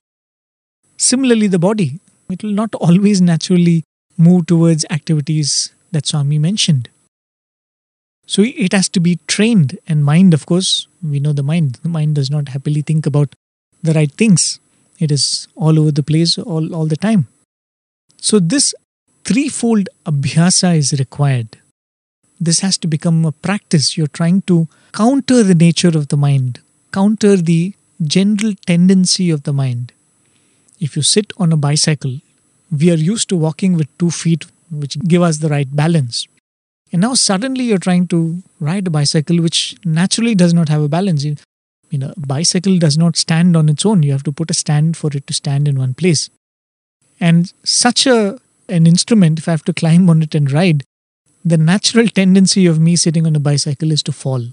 [0.96, 3.84] Similarly, the body, it will not always naturally
[4.18, 6.88] move towards activities that Swami mentioned.
[8.32, 9.78] So it has to be trained.
[9.86, 11.74] And mind, of course, we know the mind.
[11.82, 13.34] The mind does not happily think about
[13.82, 14.58] the right things.
[14.98, 17.26] It is all over the place all, all the time.
[18.16, 18.74] So this
[19.24, 21.58] threefold abhyasa is required.
[22.40, 23.98] This has to become a practice.
[23.98, 26.60] You're trying to counter the nature of the mind,
[26.90, 29.92] counter the general tendency of the mind.
[30.80, 32.20] If you sit on a bicycle,
[32.70, 36.26] we are used to walking with two feet, which give us the right balance.
[36.92, 40.88] And now suddenly you're trying to ride a bicycle which naturally does not have a
[40.88, 41.24] balance.
[41.24, 41.36] You,
[41.90, 44.02] you know, bicycle does not stand on its own.
[44.02, 46.28] You have to put a stand for it to stand in one place.
[47.18, 48.38] And such a
[48.68, 50.84] an instrument, if I have to climb on it and ride,
[51.44, 54.46] the natural tendency of me sitting on a bicycle is to fall.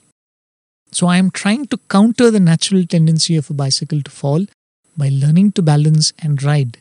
[0.91, 4.45] So I am trying to counter the natural tendency of a bicycle to fall
[4.97, 6.79] by learning to balance and ride.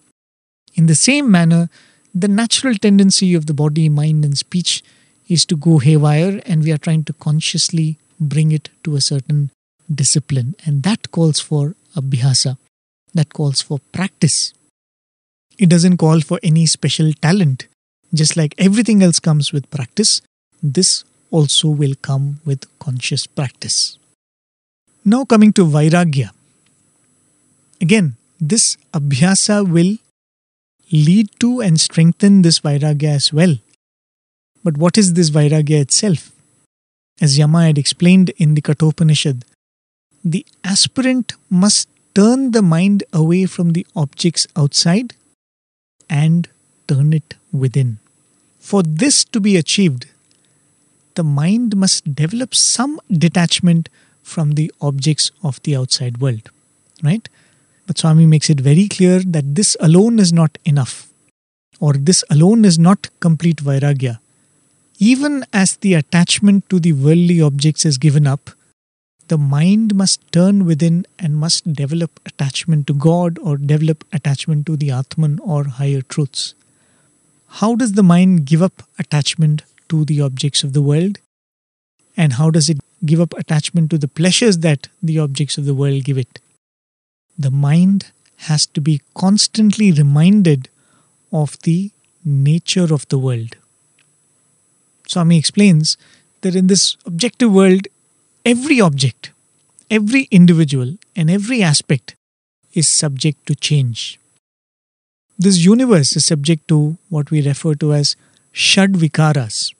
[0.75, 1.69] In the same manner,
[2.15, 4.83] the natural tendency of the body, mind, and speech
[5.29, 9.51] is to go haywire, and we are trying to consciously bring it to a certain
[9.93, 10.55] discipline.
[10.65, 12.57] And that calls for abhyasa,
[13.15, 14.55] that calls for practice.
[15.59, 17.67] It doesn't call for any special talent.
[18.15, 20.23] Just like everything else comes with practice,
[20.63, 23.99] this also will come with conscious practice.
[25.05, 26.31] Now, coming to Vairagya.
[27.81, 29.99] Again, this Abhyasa will
[30.91, 33.57] lead to and strengthen this Vairagya as well.
[34.65, 36.33] But what is this Vairagya itself?
[37.21, 39.45] As Yama had explained in the Kathopanishad,
[40.25, 45.15] the aspirant must turn the mind away from the objects outside
[46.11, 46.49] and
[46.87, 47.99] turn it within.
[48.59, 50.07] For this to be achieved,
[51.15, 53.89] the mind must develop some detachment
[54.23, 56.51] from the objects of the outside world.
[57.03, 57.29] Right?
[57.87, 61.09] But Swami makes it very clear that this alone is not enough,
[61.81, 64.19] or this alone is not complete Vairagya.
[64.99, 68.51] Even as the attachment to the worldly objects is given up,
[69.29, 74.77] the mind must turn within and must develop attachment to God or develop attachment to
[74.77, 76.55] the Atman or higher truths.
[77.47, 81.19] How does the mind give up attachment to the objects of the world?
[82.17, 85.75] And how does it give up attachment to the pleasures that the objects of the
[85.75, 86.41] world give it?
[87.39, 88.11] The mind
[88.49, 90.69] has to be constantly reminded
[91.33, 91.93] of the
[92.25, 93.57] nature of the world.
[95.09, 95.97] Swami explains
[96.43, 97.89] that in this objective world,
[98.45, 99.31] every object,
[99.91, 102.15] every individual, and every aspect
[102.75, 104.21] is subject to change.
[105.39, 108.17] This universe is subject to what we refer to as
[108.53, 109.73] Shad Vikaras,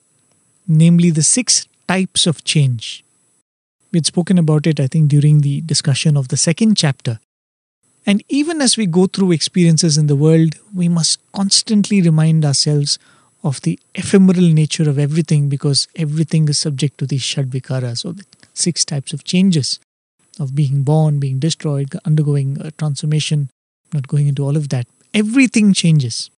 [0.67, 3.03] namely the six types of change.
[3.91, 7.19] We had spoken about it, I think, during the discussion of the second chapter.
[8.05, 12.97] And even as we go through experiences in the world, we must constantly remind ourselves
[13.43, 17.97] of the ephemeral nature of everything because everything is subject to these shadvikara.
[17.97, 19.79] So, the six types of changes
[20.39, 23.49] of being born, being destroyed, undergoing a transformation,
[23.93, 26.29] not going into all of that everything changes.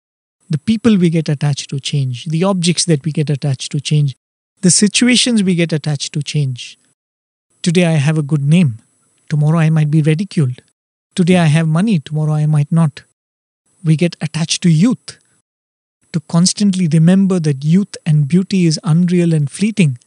[0.49, 4.17] The people we get attached to change, the objects that we get attached to change,
[4.63, 6.79] the situations we get attached to change.
[7.63, 8.79] Today I have a good name,
[9.29, 10.63] tomorrow I might be ridiculed.
[11.15, 13.03] Today I have money, tomorrow I might not.
[13.85, 15.19] We get attached to youth.
[16.13, 19.99] To constantly remember that youth and beauty is unreal and fleeting,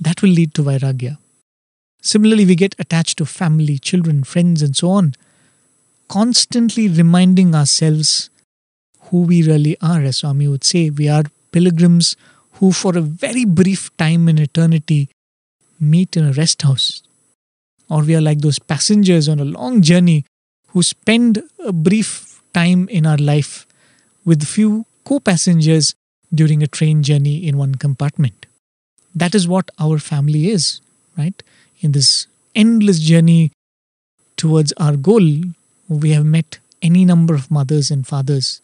[0.00, 1.18] that will lead to Vairagya.
[2.00, 5.14] Similarly, we get attached to family, children, friends, and so on
[6.12, 8.28] constantly reminding ourselves
[9.04, 10.02] who we really are.
[10.02, 12.16] As Swami would say, we are pilgrims
[12.56, 15.08] who, for a very brief time in eternity,
[15.80, 17.02] meet in a rest house.
[17.88, 20.26] Or we are like those passengers on a long journey
[20.68, 23.66] who spend a brief time in our life
[24.24, 25.94] with few co passengers
[26.32, 28.46] during a train journey in one compartment.
[29.14, 30.80] That is what our family is,
[31.16, 31.42] right?
[31.80, 33.52] In this endless journey
[34.36, 35.28] towards our goal,
[35.88, 38.60] we have met any number of mothers and fathers.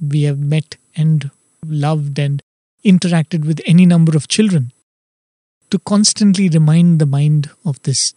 [0.00, 1.30] We have met and
[1.64, 2.42] loved and
[2.84, 4.72] interacted with any number of children.
[5.70, 8.12] To constantly remind the mind of this.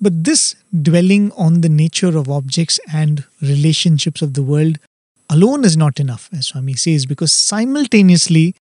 [0.00, 4.78] But this dwelling on the nature of objects and relationships of the world
[5.30, 8.54] alone is not enough, as Swami says, because simultaneously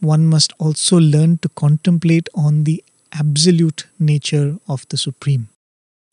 [0.00, 5.48] one must also learn to contemplate on the absolute nature of the Supreme.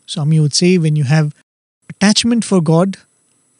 [0.05, 1.33] Swami would say when you have
[1.89, 2.97] attachment for God,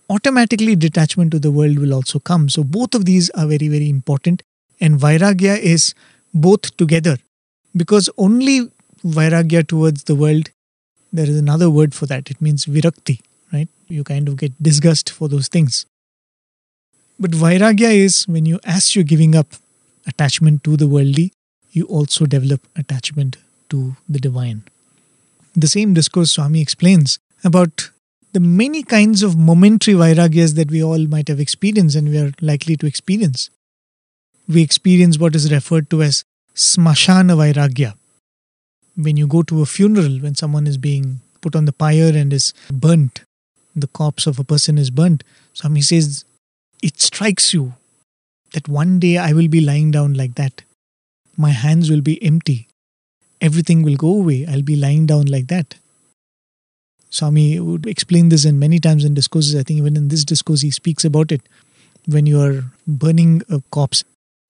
[0.10, 2.50] automatically detachment to the world will also come.
[2.50, 4.44] So both of these are very, very important.
[4.80, 5.94] And Vairagya is
[6.34, 7.18] both together
[7.76, 8.72] because only
[9.06, 10.50] Vairagya towards the world,
[11.14, 12.30] there is another word for that.
[12.30, 13.22] It means Virakti,
[13.52, 13.68] right?
[13.88, 15.86] You kind of get disgust for those things.
[17.22, 19.46] But Vairagya is when you, as you're giving up
[20.08, 21.34] attachment to the worldly,
[21.72, 23.38] you also develop attachment
[23.70, 24.64] to the divine.
[25.56, 27.92] The same discourse Swami explains about
[28.34, 32.32] the many kinds of momentary vairagyas that we all might have experienced and we are
[32.42, 33.52] likely to experience.
[34.50, 36.24] We experience what is referred to as
[36.56, 37.94] smashana vairagya.
[38.98, 42.34] When you go to a funeral, when someone is being put on the pyre and
[42.34, 43.22] is burnt,
[43.76, 46.26] the corpse of a person is burnt, Swami says,
[46.82, 47.74] it strikes you
[48.54, 50.64] that one day I will be lying down like that.
[51.38, 52.68] My hands will be empty.
[53.40, 54.46] Everything will go away.
[54.46, 55.76] I'll be lying down like that.
[57.10, 59.56] Swami would explain this in many times in discourses.
[59.56, 61.42] I think even in this discourse he speaks about it.
[62.08, 64.04] When you are burning a corpse,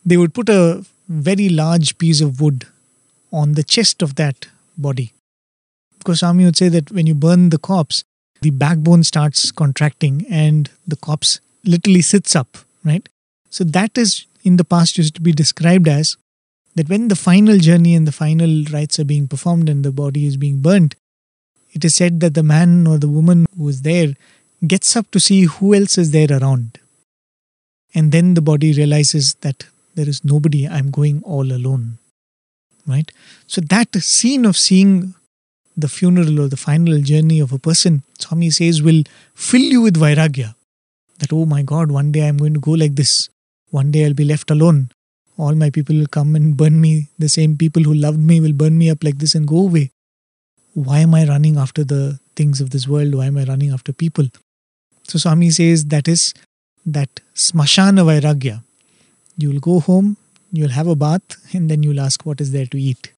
[0.06, 2.66] they would put a very large piece of wood
[3.32, 5.14] on the chest of that body.
[5.98, 8.04] Because Swami would say that when you burn the corpse,
[8.42, 13.08] the backbone starts contracting and the corpse literally sits up, right?
[13.50, 16.18] So that is in the past used to be described as
[16.76, 20.26] that when the final journey and the final rites are being performed and the body
[20.26, 20.96] is being burnt,
[21.74, 24.14] it is said that the man or the woman who is there
[24.66, 26.78] gets up to see who else is there around.
[27.94, 31.98] And then the body realizes that there is nobody, I'm going all alone.
[32.88, 33.12] Right?
[33.48, 35.14] So that scene of seeing
[35.76, 39.04] the funeral or the final journey of a person, Swami says, will
[39.34, 40.56] fill you with vairagya.
[41.22, 43.30] That, oh my God, one day I'm going to go like this.
[43.70, 44.92] One day I'll be left alone.
[45.38, 47.08] All my people will come and burn me.
[47.18, 49.92] The same people who loved me will burn me up like this and go away
[50.74, 53.16] why am I running after the things of this world?
[53.16, 54.28] Why am I running after people?
[55.04, 56.34] So Swami says that is
[56.86, 58.64] that smashana vairagya.
[59.38, 60.18] You will go home,
[60.52, 61.22] you'll have a bath,
[61.54, 63.12] and then you'll ask what is there to eat.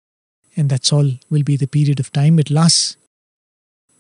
[0.56, 2.98] And that's all will be the period of time it lasts.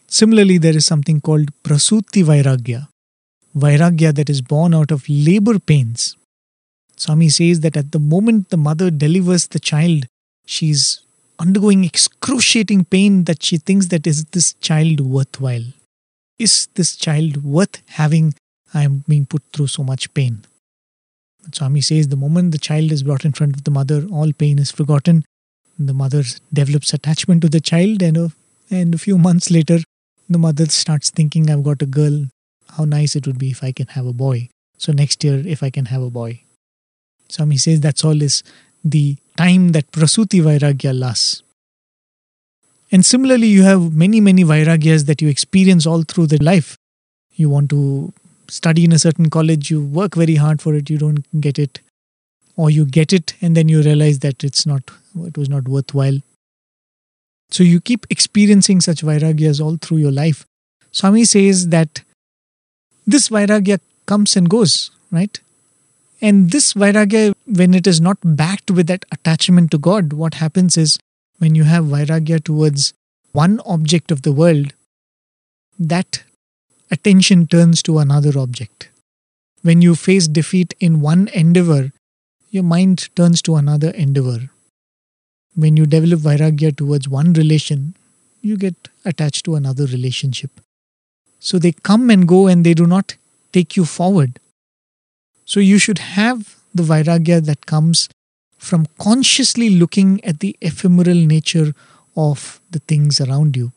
[0.07, 2.87] Similarly, there is something called prasuti vairagya.
[3.55, 6.15] Vairagya that is born out of labor pains.
[6.97, 10.05] Swami says that at the moment the mother delivers the child,
[10.45, 11.01] she's
[11.39, 15.65] undergoing excruciating pain that she thinks that is this child worthwhile?
[16.39, 18.33] Is this child worth having?
[18.73, 20.45] I am being put through so much pain.
[21.51, 24.57] Swami says the moment the child is brought in front of the mother, all pain
[24.57, 25.25] is forgotten.
[25.77, 28.31] The mother develops attachment to the child, and a,
[28.69, 29.79] and a few months later,
[30.29, 32.27] the mother starts thinking, I've got a girl.
[32.77, 34.49] How nice it would be if I can have a boy.
[34.77, 36.41] So next year, if I can have a boy.
[37.29, 38.43] Swami says that's all is
[38.83, 41.43] the time that prasuti vairagya lasts.
[42.91, 46.77] And similarly, you have many, many vairagyas that you experience all through the life.
[47.33, 48.13] You want to
[48.47, 51.79] study in a certain college, you work very hard for it, you don't get it.
[52.55, 54.91] Or you get it and then you realize that it's not
[55.25, 56.19] it was not worthwhile.
[57.49, 60.45] So you keep experiencing such vairagyas all through your life.
[60.91, 62.03] Swami says that
[63.05, 65.39] this vairagya comes and goes, right?
[66.23, 70.77] And this Vairagya, when it is not backed with that attachment to God, what happens
[70.77, 70.97] is
[71.39, 72.93] when you have Vairagya towards
[73.33, 74.71] one object of the world,
[75.77, 76.23] that
[76.89, 78.87] attention turns to another object.
[79.63, 81.91] When you face defeat in one endeavor,
[82.51, 84.49] your mind turns to another endeavor.
[85.55, 87.97] When you develop Vairagya towards one relation,
[88.41, 90.51] you get attached to another relationship.
[91.43, 93.15] So they come and go and they do not
[93.51, 94.39] take you forward.
[95.43, 98.07] So you should have the vairagya that comes
[98.57, 101.73] from consciously looking at the ephemeral nature
[102.15, 103.73] of the things around you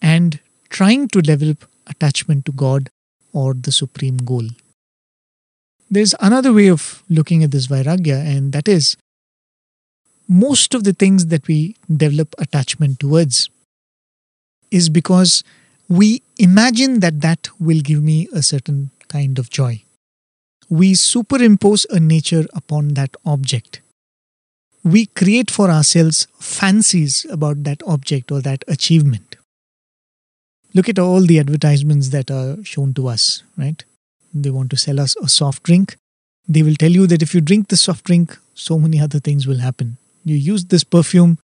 [0.00, 0.38] and
[0.70, 2.88] trying to develop attachment to God
[3.34, 4.48] or the supreme goal.
[5.90, 8.96] There's another way of looking at this vairagya, and that is
[10.26, 13.50] most of the things that we develop attachment towards
[14.70, 15.44] is because
[15.88, 19.84] we imagine that that will give me a certain kind of joy
[20.68, 23.80] we superimpose a nature upon that object.
[24.82, 29.36] We create for ourselves fancies about that object or that achievement.
[30.74, 33.82] Look at all the advertisements that are shown to us, right?
[34.34, 35.96] They want to sell us a soft drink.
[36.48, 39.46] They will tell you that if you drink the soft drink, so many other things
[39.46, 39.96] will happen.
[40.24, 41.38] You use this perfume,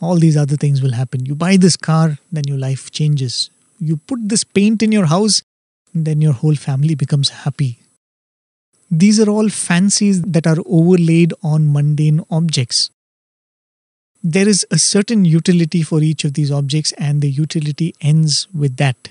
[0.00, 1.24] all these other things will happen.
[1.24, 3.50] You buy this car, then your life changes.
[3.78, 5.42] You put this paint in your house,
[5.94, 7.78] then your whole family becomes happy
[8.90, 12.90] these are all fancies that are overlaid on mundane objects.
[14.22, 18.76] There is a certain utility for each of these objects, and the utility ends with
[18.76, 19.10] that.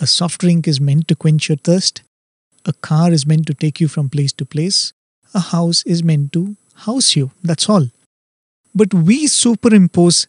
[0.00, 2.02] A soft drink is meant to quench your thirst,
[2.64, 4.92] a car is meant to take you from place to place,
[5.34, 7.30] a house is meant to house you.
[7.42, 7.88] That's all.
[8.74, 10.26] But we superimpose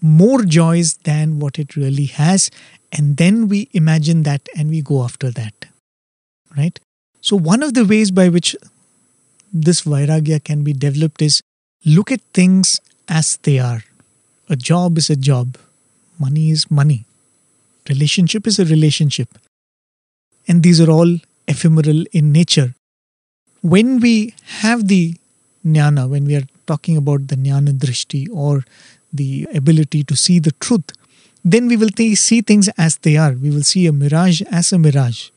[0.00, 2.50] more joys than what it really has,
[2.92, 5.66] and then we imagine that and we go after that.
[6.56, 6.78] Right?
[7.20, 8.54] So, one of the ways by which
[9.52, 11.40] this vairagya can be developed is
[11.84, 13.82] look at things as they are.
[14.48, 15.56] A job is a job,
[16.18, 17.04] money is money,
[17.88, 19.28] relationship is a relationship.
[20.46, 21.16] And these are all
[21.48, 22.74] ephemeral in nature.
[23.62, 25.16] When we have the
[25.64, 28.64] jnana, when we are talking about the jnana drishti or
[29.12, 30.92] the ability to see the truth,
[31.44, 33.32] then we will th- see things as they are.
[33.32, 35.30] We will see a mirage as a mirage.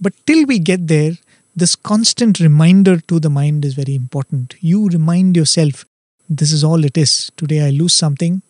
[0.00, 1.12] But till we get there,
[1.56, 4.54] this constant reminder to the mind is very important.
[4.60, 5.84] You remind yourself,
[6.28, 7.32] this is all it is.
[7.36, 8.42] Today I lose something.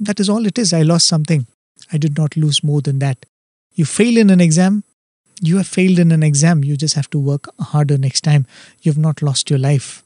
[0.00, 0.72] That is all it is.
[0.72, 1.46] I lost something.
[1.92, 3.24] I did not lose more than that.
[3.74, 4.84] You fail in an exam.
[5.40, 6.64] You have failed in an exam.
[6.64, 8.46] You just have to work harder next time.
[8.82, 10.02] You have not lost your life.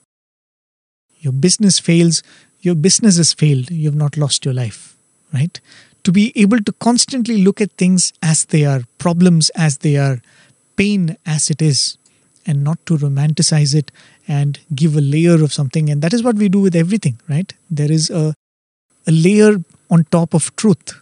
[1.21, 2.23] Your business fails.
[2.61, 3.71] Your business has failed.
[3.71, 4.97] You have not lost your life.
[5.33, 5.61] Right?
[6.05, 10.21] To be able to constantly look at things as they are, problems as they are,
[10.77, 11.99] pain as it is,
[12.47, 13.93] and not to romanticize it
[14.27, 15.91] and give a layer of something.
[15.91, 17.53] And that is what we do with everything, right?
[17.71, 18.35] There is a,
[19.07, 19.57] a layer
[19.91, 21.01] on top of truth.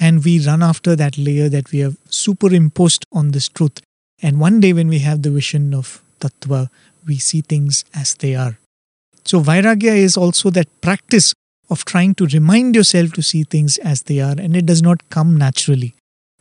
[0.00, 3.80] And we run after that layer that we have superimposed on this truth.
[4.22, 6.70] And one day, when we have the vision of Tattva,
[7.06, 8.58] we see things as they are.
[9.24, 11.34] So, Vairagya is also that practice
[11.70, 14.34] of trying to remind yourself to see things as they are.
[14.38, 15.94] And it does not come naturally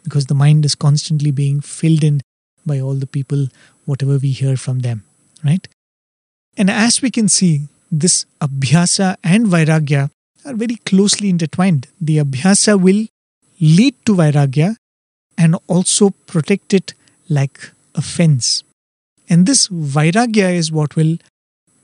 [0.04, 2.22] because the mind is constantly being filled in
[2.66, 3.48] by all the people,
[3.86, 5.04] whatever we hear from them,
[5.44, 5.68] right?
[6.58, 10.10] And as we can see, this abhyasa and vairagya
[10.46, 11.88] are very closely intertwined.
[12.00, 13.08] The abhyasa will
[13.60, 14.76] lead to vairagya
[15.38, 16.94] and also protect it
[17.30, 18.64] like a fence.
[19.30, 21.18] And this vairagya is what will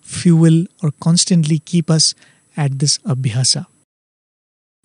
[0.07, 2.15] fuel or constantly keep us
[2.55, 3.65] at this abhyasa.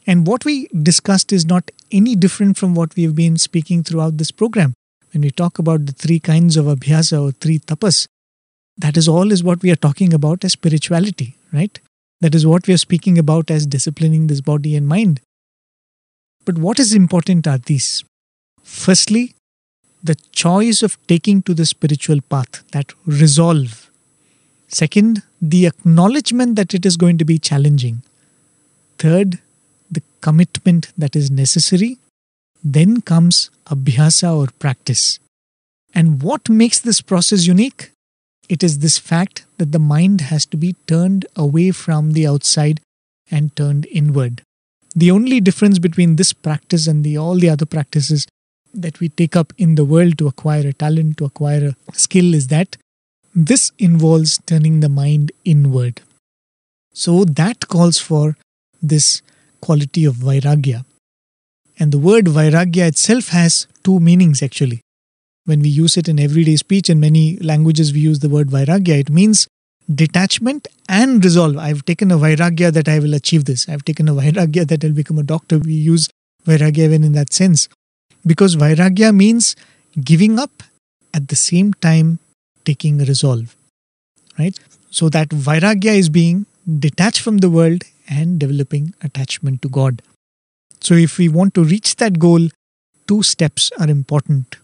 [0.06, 4.18] And what we discussed is not any different from what we have been speaking throughout
[4.18, 4.74] this program
[5.12, 8.06] when we talk about the three kinds of abhyasa or three tapas,
[8.78, 11.78] that is all is what we are talking about as spirituality, right?
[12.20, 15.20] That is what we are speaking about as disciplining this body and mind.
[16.44, 18.04] But what is important are these.
[18.62, 19.34] Firstly,
[20.02, 23.81] the choice of taking to the spiritual path, that resolve.
[24.72, 28.02] Second, the acknowledgement that it is going to be challenging.
[28.98, 29.38] Third,
[29.90, 31.98] the commitment that is necessary.
[32.64, 35.18] Then comes abhyasa or practice.
[35.94, 37.90] And what makes this process unique?
[38.48, 42.80] It is this fact that the mind has to be turned away from the outside
[43.30, 44.42] and turned inward.
[44.94, 48.26] The only difference between this practice and the all the other practices
[48.74, 52.34] that we take up in the world to acquire a talent, to acquire a skill
[52.34, 52.76] is that
[53.34, 56.00] this involves turning the mind inward.
[56.92, 58.36] So that calls for
[58.82, 59.22] this
[59.60, 60.84] quality of vairagya.
[61.78, 64.80] And the word vairagya itself has two meanings actually.
[65.44, 69.00] When we use it in everyday speech, in many languages, we use the word vairagya.
[69.00, 69.48] It means
[69.92, 71.56] detachment and resolve.
[71.56, 73.68] I've taken a vairagya that I will achieve this.
[73.68, 75.58] I've taken a vairagya that I'll become a doctor.
[75.58, 76.08] We use
[76.46, 77.68] vairagya even in that sense.
[78.24, 79.56] Because vairagya means
[80.00, 80.62] giving up
[81.12, 82.18] at the same time
[82.64, 83.54] taking a resolve.
[84.38, 84.58] Right?
[84.90, 86.46] So that vairagya is being
[86.78, 90.02] detached from the world and developing attachment to God.
[90.80, 92.48] So, if we want to reach that goal,
[93.06, 94.56] two steps are important.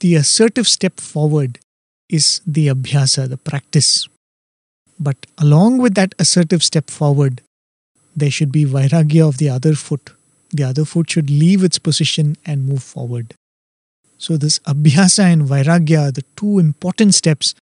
[0.00, 1.58] The assertive step forward
[2.08, 4.06] is the abhyasa, the practice.
[5.00, 7.40] But along with that assertive step forward,
[8.14, 10.10] there should be vairagya of the other foot.
[10.50, 13.34] The other foot should leave its position and move forward.
[14.23, 17.55] So, this abhyasa and vairagya are the two important steps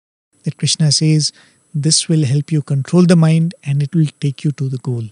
[0.45, 1.33] that Krishna says
[1.75, 5.05] this will help you control the mind and it will take you to the goal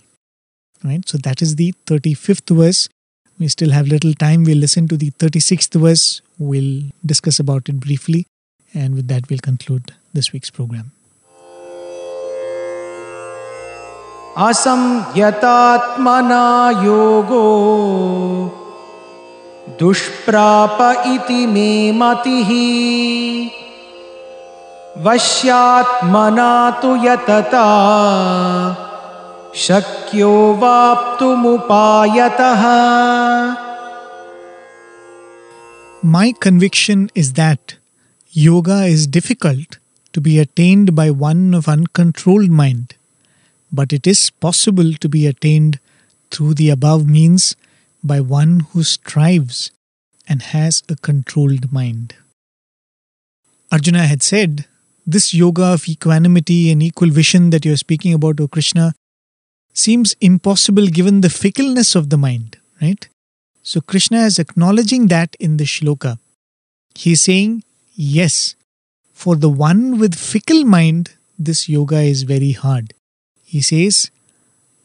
[0.83, 2.89] right so that is the 35th verse
[3.39, 7.79] we still have little time we'll listen to the 36th verse we'll discuss about it
[7.81, 8.27] briefly
[8.73, 10.93] and with that we'll conclude this week's program
[14.45, 16.39] असंयतात्मना
[16.85, 17.43] योगो
[19.78, 22.42] दुष्प्राप इति मे मति।
[24.98, 27.66] वश्यात्मना तो यतता।
[29.56, 32.64] शक्यो वाप्तुमुपायतः।
[36.06, 37.74] My conviction is that
[38.38, 39.80] yoga is difficult
[40.14, 42.86] to be attained by one of uncontrolled mind
[43.74, 45.78] but it is possible to be attained
[46.32, 47.58] through the above means
[48.04, 49.72] by one who strives
[50.28, 52.16] and has a controlled mind.
[53.72, 54.66] Arjuna had said,
[55.06, 58.94] This yoga of equanimity and equal vision that you are speaking about, O Krishna,
[59.74, 63.08] seems impossible given the fickleness of the mind, right?
[63.64, 66.18] So Krishna is acknowledging that in the shloka.
[66.96, 68.56] He is saying, yes,
[69.14, 72.94] for the one with fickle mind, this yoga is very hard.
[73.46, 74.12] He says,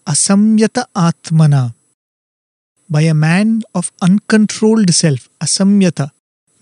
[0.07, 1.75] Asamyata Atmana.
[2.89, 5.29] By a man of uncontrolled self.
[5.41, 6.11] Asamyata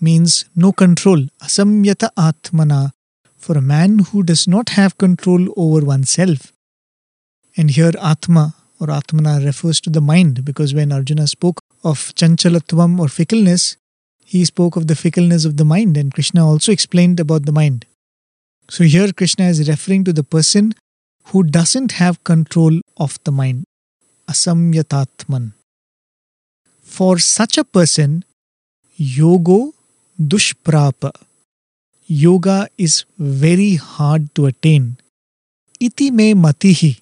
[0.01, 1.27] means no control.
[1.41, 2.93] Asamyata Atmana.
[3.37, 6.53] For a man who does not have control over oneself.
[7.57, 13.01] And here Atma or Atmana refers to the mind because when Arjuna spoke of chanchalatvam
[13.01, 13.77] or fickleness,
[14.25, 17.85] he spoke of the fickleness of the mind, and Krishna also explained about the mind.
[18.71, 20.73] So here Krishna is referring to the person
[21.27, 23.65] who doesn't have control of the mind.
[24.29, 25.53] Asamyatatman.
[26.93, 28.23] For such a person,
[29.01, 29.73] yogo
[30.21, 31.11] dushprapa.
[32.07, 34.99] Yoga is very hard to attain.
[35.81, 37.01] Iti me matihi.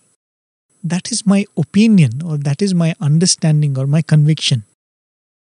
[0.84, 4.62] That is my opinion, or that is my understanding, or my conviction.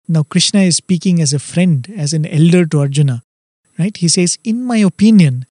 [0.06, 3.24] Now, Krishna is speaking as a friend, as an elder to Arjuna,
[3.80, 3.96] right?
[3.96, 5.46] He says, In my opinion,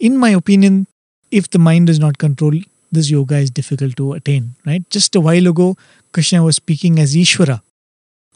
[0.00, 0.86] in my opinion,
[1.30, 4.88] if the mind is not controlled, this yoga is difficult to attain, right?
[4.88, 5.76] Just a while ago,
[6.12, 7.60] Krishna was speaking as Ishvara,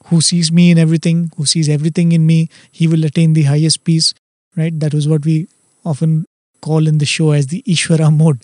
[0.06, 3.84] who sees me in everything, who sees everything in me, he will attain the highest
[3.84, 4.14] peace,
[4.56, 4.78] right?
[4.78, 5.48] That was what we
[5.84, 6.24] often
[6.60, 8.42] call in the show as the Ishvara mode.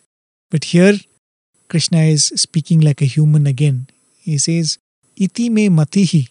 [0.50, 0.94] But here,
[1.68, 3.88] Krishna is speaking like a human again.
[4.18, 4.78] He says,
[5.16, 6.28] Iti me matihi.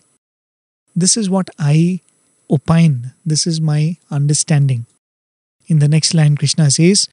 [0.95, 2.01] This is what I
[2.49, 3.13] opine.
[3.26, 4.86] This is my understanding.
[5.67, 7.09] In the next line, Krishna says,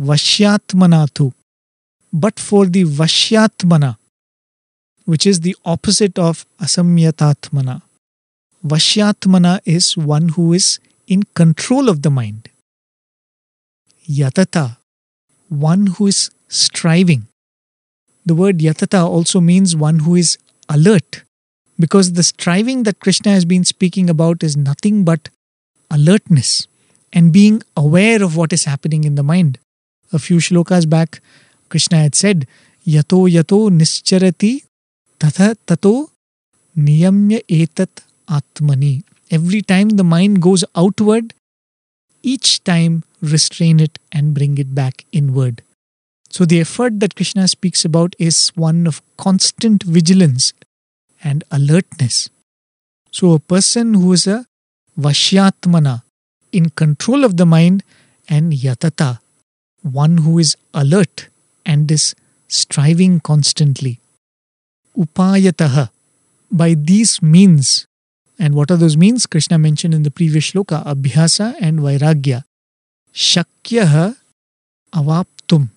[0.00, 1.32] Vashyatmanatu.
[2.12, 3.96] But for the Vashyatmana,
[5.10, 7.82] which is the opposite of Asamyatatmana,
[8.64, 12.48] Vashyatmana is one who is in control of the mind.
[14.08, 14.76] Yatata,
[15.48, 17.26] one who is striving.
[18.24, 20.38] The word yatata also means one who is
[20.68, 21.24] alert,
[21.76, 25.28] because the striving that Krishna has been speaking about is nothing but
[25.90, 26.68] alertness
[27.12, 29.58] and being aware of what is happening in the mind.
[30.12, 31.20] A few shlokas back,
[31.68, 32.46] Krishna had said,
[32.86, 34.69] Yato yato nischarati
[35.20, 35.94] tatha tato
[36.76, 38.02] niyamya etat
[38.36, 39.02] atmani.
[39.30, 41.34] Every time the mind goes outward,
[42.22, 45.62] each time restrain it and bring it back inward.
[46.30, 50.52] So the effort that Krishna speaks about is one of constant vigilance
[51.22, 52.28] and alertness.
[53.10, 54.46] So a person who is a
[54.98, 56.02] Vashyatmana,
[56.52, 57.82] in control of the mind,
[58.28, 59.18] and Yatata,
[59.82, 61.28] one who is alert
[61.64, 62.14] and is
[62.48, 63.98] striving constantly.
[64.96, 65.90] Upayataha,
[66.50, 67.86] by these means,
[68.38, 69.26] and what are those means?
[69.26, 72.44] Krishna mentioned in the previous shloka, Abhyasa and Vairagya.
[73.12, 74.16] Shakyaha
[74.92, 75.68] avaptum.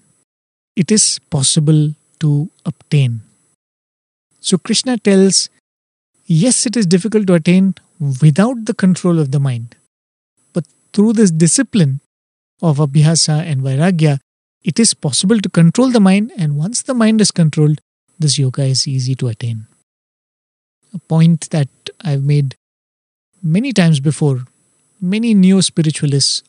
[0.75, 3.21] It is possible to obtain.
[4.39, 5.49] So Krishna tells,
[6.25, 7.75] yes, it is difficult to attain
[8.21, 9.75] without the control of the mind.
[10.53, 11.99] But through this discipline
[12.61, 14.19] of Abhyasa and Vairagya,
[14.63, 17.79] it is possible to control the mind, and once the mind is controlled,
[18.23, 19.67] this yoga is easy to attain.
[20.93, 21.69] A point that
[22.01, 22.55] I've made
[23.41, 24.45] many times before,
[24.99, 26.43] many neo spiritualists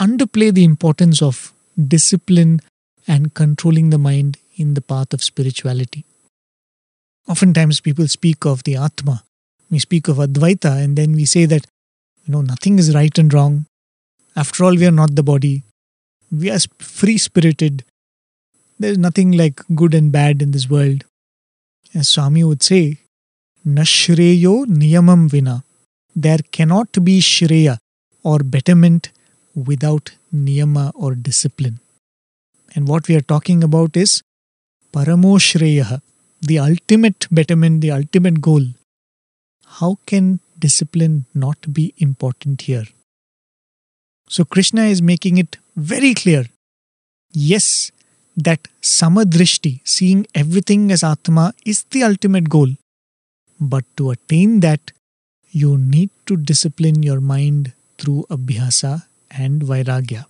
[0.00, 1.52] underplay the importance of
[1.94, 2.60] discipline
[3.06, 6.04] and controlling the mind in the path of spirituality.
[7.28, 9.22] Oftentimes, people speak of the Atma,
[9.70, 11.66] we speak of Advaita, and then we say that,
[12.24, 13.66] you know, nothing is right and wrong.
[14.34, 15.62] After all, we are not the body.
[16.30, 17.84] We are free spirited.
[18.78, 21.04] There's nothing like good and bad in this world.
[21.94, 22.98] As Swami would say,
[23.66, 25.64] Nashreyo niyamam vina.
[26.14, 27.78] There cannot be shreya
[28.22, 29.10] or betterment
[29.54, 31.80] without niyama or discipline.
[32.74, 34.22] And what we are talking about is
[34.92, 36.02] paramo shreya,
[36.42, 38.62] the ultimate betterment, the ultimate goal.
[39.64, 42.84] How can discipline not be important here?
[44.28, 46.46] So Krishna is making it very clear.
[47.32, 47.90] Yes,
[48.36, 52.68] that samadrishti, seeing everything as Atma, is the ultimate goal.
[53.60, 54.92] But to attain that,
[55.50, 60.26] you need to discipline your mind through abhyasa and vairagya.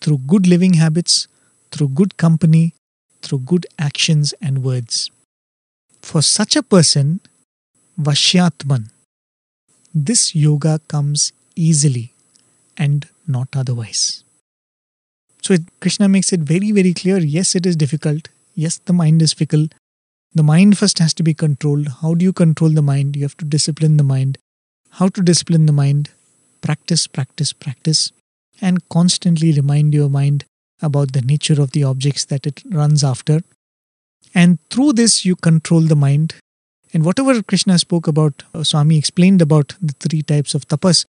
[0.00, 1.26] Through good living habits,
[1.72, 2.74] through good company,
[3.22, 5.10] through good actions and words.
[6.00, 7.20] For such a person,
[8.00, 8.90] Vashyatman,
[9.92, 12.12] this yoga comes easily
[12.76, 14.22] and not otherwise.
[15.42, 18.28] So Krishna makes it very, very clear yes, it is difficult.
[18.54, 19.68] Yes, the mind is fickle.
[20.34, 21.88] The mind first has to be controlled.
[22.02, 23.16] How do you control the mind?
[23.16, 24.38] You have to discipline the mind.
[24.90, 26.10] How to discipline the mind?
[26.60, 28.12] Practice, practice, practice,
[28.60, 30.44] and constantly remind your mind
[30.82, 33.40] about the nature of the objects that it runs after.
[34.34, 36.34] And through this, you control the mind.
[36.92, 41.04] And whatever Krishna spoke about, uh, Swami explained about the three types of tapas,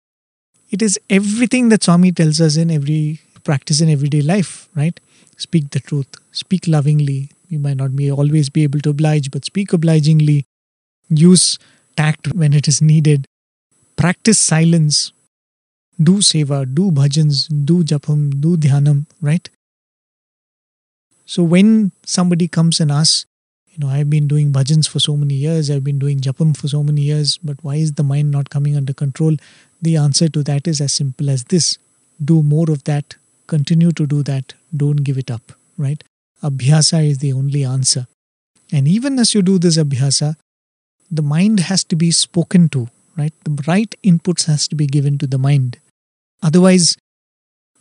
[0.70, 4.98] it is everything that Swami tells us in every practice in everyday life, right?
[5.36, 7.30] speak the truth, speak lovingly.
[7.48, 10.44] You might not be always be able to oblige, but speak obligingly.
[11.08, 11.58] Use
[11.96, 13.26] tact when it is needed.
[13.96, 15.12] Practice silence.
[16.02, 19.48] Do seva, do bhajans, do japam, do dhyanam, right?
[21.26, 23.26] So when somebody comes and asks,
[23.72, 26.68] you know, I've been doing bhajans for so many years, I've been doing japam for
[26.68, 29.36] so many years, but why is the mind not coming under control?
[29.80, 31.78] The answer to that is as simple as this
[32.24, 33.16] do more of that,
[33.46, 36.02] continue to do that, don't give it up, right?
[36.42, 38.06] Abhyasa is the only answer.
[38.72, 40.36] And even as you do this abhyasa,
[41.10, 43.32] the mind has to be spoken to, right?
[43.44, 45.78] The right inputs has to be given to the mind.
[46.42, 46.96] Otherwise,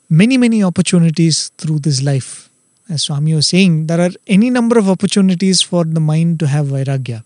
[0.10, 2.50] many, many opportunities through this life.
[2.90, 6.68] As Swami was saying, there are any number of opportunities for the mind to have
[6.68, 7.24] vairagya.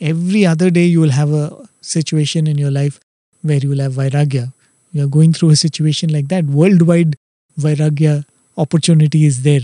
[0.00, 3.00] Every other day, you will have a situation in your life
[3.42, 4.52] where you will have vairagya.
[4.92, 6.44] You are going through a situation like that.
[6.44, 7.16] Worldwide
[7.58, 8.24] vairagya
[8.56, 9.60] opportunity is there.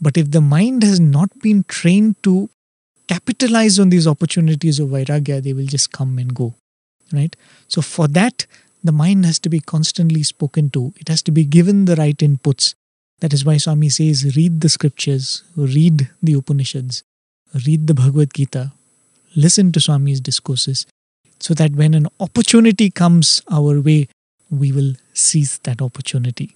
[0.00, 2.50] But if the mind has not been trained to
[3.08, 6.54] capitalize on these opportunities of vairagya, they will just come and go.
[7.12, 7.34] Right?
[7.68, 8.46] So, for that,
[8.84, 12.16] the mind has to be constantly spoken to, it has to be given the right
[12.18, 12.74] inputs.
[13.20, 17.02] That is why Swami says, read the scriptures, read the Upanishads,
[17.66, 18.72] read the Bhagavad Gita,
[19.34, 20.86] listen to Swami's discourses,
[21.40, 24.06] so that when an opportunity comes our way,
[24.50, 26.54] we will seize that opportunity.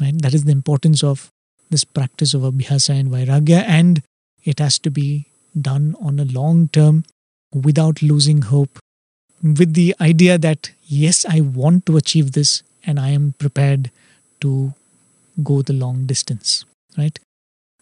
[0.00, 0.20] Right?
[0.20, 1.30] That is the importance of
[1.70, 4.02] this practice of abhyasa and vairagya, and
[4.44, 5.26] it has to be
[5.60, 7.04] done on a long term
[7.52, 8.78] without losing hope,
[9.42, 13.90] with the idea that yes, I want to achieve this and I am prepared
[14.40, 14.72] to
[15.42, 16.64] go the long distance.
[16.96, 17.18] Right?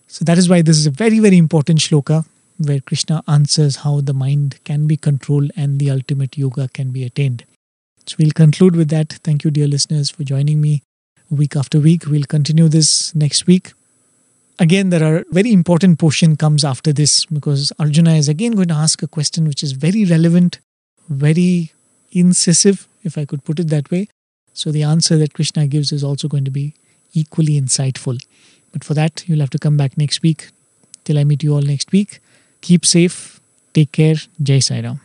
[0.08, 2.26] So that is why this is a very, very important shloka
[2.58, 7.04] where Krishna answers how the mind can be controlled and the ultimate yoga can be
[7.04, 7.44] attained.
[8.06, 9.12] So we'll conclude with that.
[9.24, 10.82] Thank you, dear listeners, for joining me
[11.30, 12.06] week after week.
[12.06, 13.72] We'll continue this next week.
[14.58, 18.74] Again, there are very important portion comes after this because Arjuna is again going to
[18.74, 20.60] ask a question which is very relevant,
[21.08, 21.72] very
[22.12, 24.08] incisive, if I could put it that way.
[24.54, 26.74] So the answer that Krishna gives is also going to be
[27.12, 28.18] equally insightful.
[28.72, 30.48] But for that, you'll have to come back next week.
[31.04, 32.20] Till I meet you all next week.
[32.62, 33.40] Keep safe.
[33.74, 34.16] Take care.
[34.42, 35.00] Jai Sai Ram.